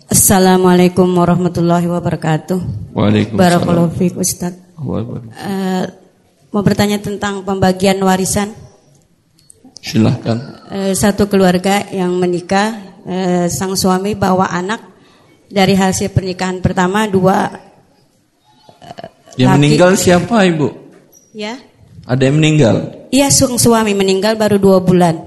Assalamualaikum 0.08 1.10
warahmatullahi 1.10 1.90
wabarakatuh. 1.90 2.94
Waalaikumsalam. 2.94 3.42
Barakallahu 3.42 3.92
fiik 3.98 4.16
Ustaz. 4.16 4.56
Uh, 4.78 6.05
mau 6.56 6.64
bertanya 6.64 7.04
tentang 7.04 7.44
pembagian 7.44 8.00
warisan. 8.00 8.56
Silahkan. 9.84 10.64
Uh, 10.72 10.96
satu 10.96 11.28
keluarga 11.28 11.84
yang 11.92 12.16
menikah 12.16 12.96
eh, 13.06 13.46
sang 13.52 13.76
suami 13.76 14.16
bawa 14.16 14.50
anak 14.50 14.82
dari 15.52 15.78
hasil 15.78 16.10
pernikahan 16.16 16.64
pertama 16.64 17.06
dua 17.06 17.54
eh, 18.82 19.08
yang 19.36 19.54
laki. 19.54 19.60
meninggal 19.60 19.92
siapa 20.00 20.48
ibu? 20.48 20.72
Ya. 21.36 21.60
Ada 22.08 22.32
yang 22.32 22.40
meninggal? 22.40 22.76
Iya, 23.12 23.28
sang 23.30 23.60
suami 23.60 23.92
meninggal 23.92 24.40
baru 24.40 24.56
dua 24.56 24.80
bulan. 24.80 25.22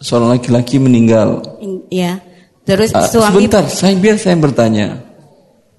Seorang 0.00 0.40
laki-laki 0.40 0.80
meninggal. 0.80 1.44
Iya. 1.92 2.22
Terus 2.64 2.96
uh, 2.96 3.04
suami. 3.06 3.44
Sebentar, 3.44 3.68
saya 3.68 3.92
biar 3.92 4.16
saya 4.16 4.40
bertanya. 4.40 5.04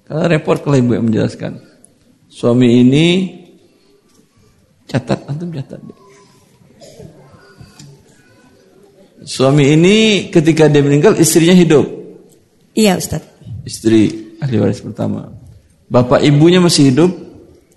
Karena 0.06 0.24
repot 0.30 0.60
kalau 0.62 0.78
ibu 0.78 0.94
yang 0.94 1.10
menjelaskan. 1.10 1.60
Suami 2.30 2.82
ini 2.86 3.39
catat, 4.90 5.22
antum 5.30 5.54
catat 5.54 5.78
deh. 5.78 5.98
Suami 9.22 9.78
ini 9.78 10.26
ketika 10.34 10.66
dia 10.66 10.82
meninggal 10.82 11.14
istrinya 11.14 11.54
hidup. 11.54 11.86
Iya 12.74 12.98
Ustaz. 12.98 13.22
Istri 13.62 14.34
ahli 14.42 14.56
waris 14.58 14.82
pertama. 14.82 15.30
Bapak 15.86 16.24
ibunya 16.26 16.58
masih 16.58 16.90
hidup 16.90 17.10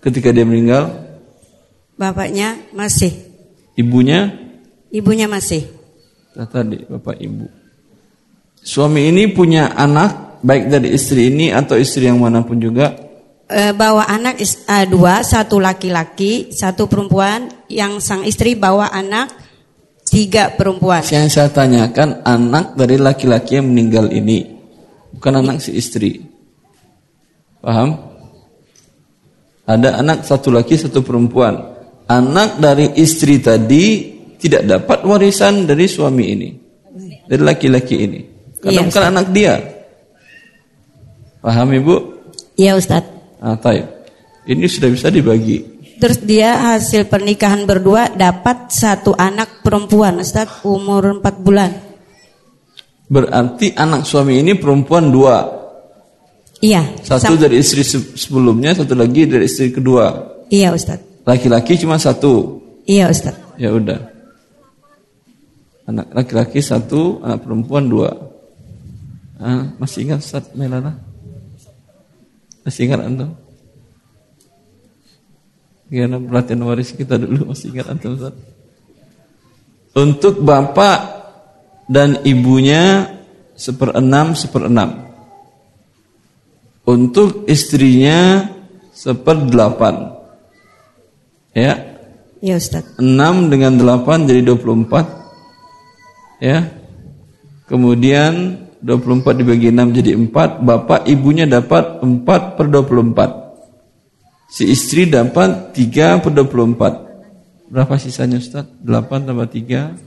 ketika 0.02 0.34
dia 0.34 0.48
meninggal? 0.48 1.04
Bapaknya 2.00 2.58
masih. 2.74 3.14
Ibunya? 3.78 4.34
Ibunya 4.90 5.28
masih. 5.30 5.68
Tadi 6.34 6.90
bapak 6.90 7.22
ibu. 7.22 7.46
Suami 8.64 9.12
ini 9.12 9.28
punya 9.30 9.76
anak 9.76 10.40
baik 10.40 10.72
dari 10.72 10.96
istri 10.96 11.28
ini 11.28 11.52
atau 11.52 11.76
istri 11.76 12.08
yang 12.08 12.24
mana 12.24 12.42
pun 12.42 12.58
juga? 12.58 13.03
E, 13.54 13.70
bawa 13.78 14.10
anak 14.10 14.42
uh, 14.42 14.86
dua, 14.90 15.22
satu 15.22 15.62
laki-laki, 15.62 16.50
satu 16.50 16.90
perempuan. 16.90 17.54
Yang 17.70 17.94
sang 18.02 18.22
istri 18.26 18.58
bawa 18.58 18.90
anak 18.90 19.44
Tiga 20.14 20.54
perempuan. 20.54 21.02
Yang 21.10 21.42
saya 21.42 21.50
tanyakan 21.50 22.22
anak 22.22 22.78
dari 22.78 23.02
laki-laki 23.02 23.58
yang 23.58 23.74
meninggal 23.74 24.14
ini. 24.14 24.46
Bukan 25.18 25.42
anak 25.42 25.58
si 25.58 25.74
istri. 25.74 26.22
Paham? 27.58 27.98
Ada 29.66 30.04
anak 30.04 30.22
satu 30.22 30.54
laki 30.54 30.78
satu 30.78 31.02
perempuan. 31.02 31.58
Anak 32.06 32.62
dari 32.62 32.94
istri 33.00 33.42
tadi 33.42 34.14
tidak 34.38 34.70
dapat 34.70 35.02
warisan 35.02 35.66
dari 35.66 35.90
suami 35.90 36.26
ini. 36.30 36.50
Dari 37.26 37.42
laki-laki 37.42 37.96
ini. 37.98 38.20
Karena 38.62 38.70
iya, 38.70 38.82
bukan 38.86 39.02
Ustaz. 39.02 39.14
anak 39.18 39.28
dia. 39.34 39.54
Paham 41.42 41.70
Ibu? 41.74 41.96
Iya 42.54 42.78
Ustaz. 42.78 43.13
Ah, 43.44 43.60
taib. 43.60 43.84
Ini 44.48 44.64
sudah 44.72 44.88
bisa 44.88 45.12
dibagi. 45.12 45.60
Terus 46.00 46.24
dia 46.24 46.56
hasil 46.74 47.12
pernikahan 47.12 47.68
berdua 47.68 48.08
dapat 48.12 48.72
satu 48.72 49.12
anak 49.20 49.60
perempuan, 49.64 50.24
Ustaz, 50.24 50.64
umur 50.64 51.20
4 51.20 51.44
bulan. 51.44 51.72
Berarti 53.12 53.76
anak 53.76 54.08
suami 54.08 54.40
ini 54.40 54.56
perempuan 54.56 55.12
dua. 55.12 55.44
Iya. 56.64 56.96
Satu 57.04 57.36
dari 57.36 57.60
istri 57.60 57.84
sebelumnya, 58.16 58.72
satu 58.72 58.96
lagi 58.96 59.28
dari 59.28 59.46
istri 59.46 59.76
kedua. 59.76 60.08
Iya, 60.48 60.72
Ustaz. 60.72 61.04
Laki-laki 61.28 61.76
cuma 61.76 62.00
satu. 62.00 62.64
Iya, 62.88 63.12
Ustaz. 63.12 63.36
Ya 63.60 63.76
udah. 63.76 64.00
Anak 65.84 66.16
laki-laki 66.16 66.64
satu, 66.64 67.20
anak 67.20 67.44
perempuan 67.44 67.92
dua. 67.92 68.12
Ah, 69.36 69.76
masih 69.76 70.08
ingat 70.08 70.24
Ustaz 70.24 70.48
Melana? 70.56 71.13
Masih 72.64 72.88
ingat 72.88 73.04
Anda? 73.04 73.28
Karena 75.94 76.18
pelatihan 76.18 76.64
waris 76.66 76.96
kita 76.96 77.22
dulu 77.22 77.54
masih 77.54 77.70
ingat 77.70 77.92
antum 77.92 78.18
Ustaz? 78.18 78.34
Untuk 79.94 80.42
bapak 80.42 81.00
dan 81.86 82.24
ibunya 82.26 83.14
seperenam 83.54 84.34
seperenam. 84.34 85.14
Untuk 86.82 87.46
istrinya 87.46 88.50
seperdelapan. 88.90 90.18
Ya. 91.54 92.00
Ya 92.42 92.56
Ustaz. 92.58 92.90
Enam 92.98 93.54
dengan 93.54 93.78
delapan 93.78 94.26
jadi 94.26 94.42
dua 94.42 94.58
puluh 94.58 94.82
empat. 94.82 95.06
Ya. 96.42 96.74
Kemudian 97.70 98.63
24 98.84 99.40
dibagi 99.40 99.72
6 99.72 99.98
jadi 99.98 100.12
4 100.20 100.62
Bapak 100.62 101.08
ibunya 101.08 101.48
dapat 101.48 102.04
4 102.04 102.60
per 102.60 102.68
24 102.68 103.44
Si 104.54 104.70
istri 104.70 105.10
dapat 105.10 105.74
3 105.74 106.22
per 106.22 106.30
24. 106.30 107.74
Berapa 107.74 107.98
sisanya 107.98 108.38
Ustaz? 108.38 108.70
8 108.86 109.26
tambah 109.26 109.50
3 109.50 109.98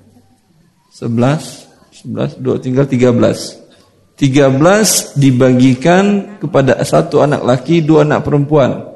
11 0.95 2.07
11 2.07 2.39
2 2.39 2.63
tinggal 2.63 2.87
13. 2.87 4.15
13 4.15 5.19
dibagikan 5.19 6.39
kepada 6.39 6.79
satu 6.87 7.27
anak 7.27 7.43
laki, 7.43 7.83
dua 7.83 8.07
anak 8.07 8.23
perempuan. 8.23 8.87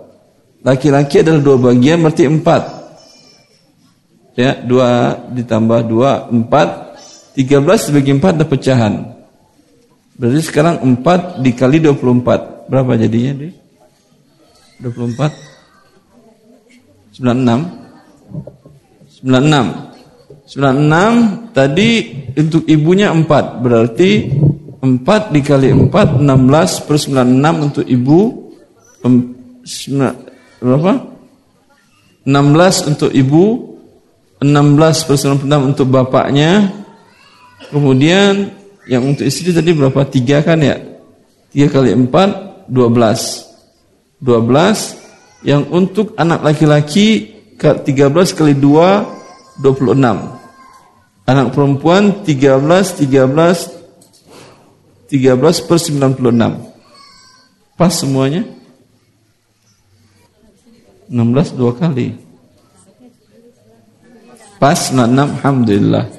Laki-laki 0.63 1.27
adalah 1.27 1.43
dua 1.43 1.59
bagian 1.59 1.99
berarti 1.99 2.31
4. 2.31 4.39
Ya, 4.39 4.55
2 4.63 5.35
ditambah 5.35 5.91
2 5.91 6.31
4 6.31 7.35
13 7.37 7.91
dibagi 7.91 8.13
4 8.17 8.39
ada 8.39 8.47
pecahan. 8.47 8.95
Berarti 10.21 10.41
sekarang 10.45 10.85
4 11.01 11.41
dikali 11.41 11.81
24. 11.81 12.69
Berapa 12.69 12.93
jadinya, 13.01 13.41
Dek? 13.41 13.61
24 14.81 15.33
96 17.21 17.21
96 19.21 19.93
96 20.49 21.53
tadi 21.53 21.91
untuk 22.33 22.65
ibunya 22.65 23.13
4 23.13 23.61
berarti 23.61 24.33
4 24.81 25.37
dikali 25.37 25.69
4 25.77 26.17
16 26.17 26.87
per 26.89 26.97
96 26.97 27.61
untuk 27.61 27.85
ibu 27.85 28.21
berapa? 30.65 30.93
16 32.25 32.89
untuk 32.89 33.11
ibu 33.13 33.45
16 34.41 35.05
per 35.05 35.17
96 35.21 35.69
untuk 35.77 35.87
bapaknya. 35.93 36.73
Kemudian 37.69 38.60
yang 38.89 39.03
untuk 39.05 39.27
istri 39.27 39.53
tadi 39.53 39.75
berapa 39.77 40.07
3 40.07 40.47
kan 40.47 40.59
ya 40.61 40.77
3 41.53 41.69
kali 41.69 41.91
4 41.97 42.69
12 42.69 44.23
12 44.23 45.49
yang 45.49 45.65
untuk 45.73 46.15
anak 46.17 46.41
laki-laki 46.45 47.35
13 47.57 47.85
kali 48.37 48.55
2 48.57 49.61
26 49.61 50.41
Anak 51.31 51.55
perempuan 51.55 52.27
13, 52.27 53.07
13, 53.07 53.71
13 55.07 55.63
per 55.63 55.79
96. 55.79 56.19
Pas 57.79 57.93
semuanya? 57.95 58.43
16 61.07 61.55
dua 61.55 61.71
kali. 61.79 62.19
Pas 64.59 64.91
96, 64.91 65.39
Alhamdulillah. 65.39 66.11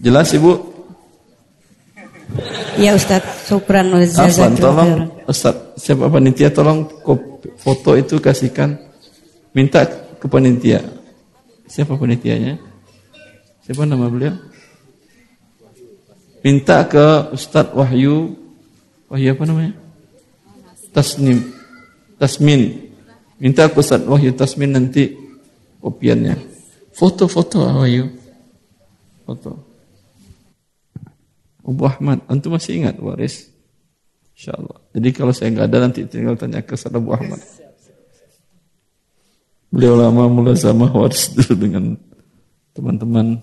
Jelas 0.00 0.32
Ibu? 0.32 0.73
Ya 2.80 2.96
Ustaz, 2.96 3.22
syukran 3.46 3.94
Afan, 3.94 4.58
tolong 4.58 5.12
Ustaz, 5.30 5.54
siapa 5.78 6.10
panitia 6.10 6.50
tolong 6.50 6.88
foto 7.60 7.94
itu 7.94 8.18
kasihkan. 8.18 8.76
Minta 9.54 9.86
ke 10.18 10.26
panitia. 10.26 10.82
Siapa 11.64 11.96
panitianya? 11.96 12.60
Siapa 13.64 13.88
nama 13.88 14.06
beliau? 14.12 14.36
Minta 16.44 16.84
ke 16.84 17.32
Ustadz 17.32 17.72
Wahyu 17.72 18.36
Wahyu 19.08 19.32
apa 19.32 19.42
namanya? 19.48 19.72
Tasnim 20.92 21.40
Tasmin 22.20 22.92
Minta 23.40 23.64
ke 23.72 23.80
Ustadz 23.80 24.04
Wahyu 24.04 24.36
Tasmin 24.36 24.76
nanti 24.76 25.16
kopiannya 25.80 26.36
Foto-foto 26.92 27.64
Wahyu 27.64 28.12
Foto 29.24 29.73
Abu 31.64 31.82
Ahmad, 31.88 32.20
antum 32.28 32.52
masih 32.52 32.84
ingat 32.84 33.00
waris? 33.00 33.48
Insya 34.36 34.52
Allah. 34.52 34.84
Jadi 34.92 35.08
kalau 35.16 35.32
saya 35.32 35.48
nggak 35.54 35.66
ada 35.72 35.78
nanti 35.88 36.04
tinggal 36.04 36.36
tanya 36.36 36.60
ke 36.60 36.76
Ustaz 36.76 36.92
Abu 36.92 37.16
Ahmad. 37.16 37.40
Beliau 39.72 39.98
lama 39.98 40.28
mulai 40.28 40.54
sama 40.54 40.86
waris 40.92 41.32
dulu 41.32 41.54
dengan 41.56 41.96
teman-teman 42.76 43.40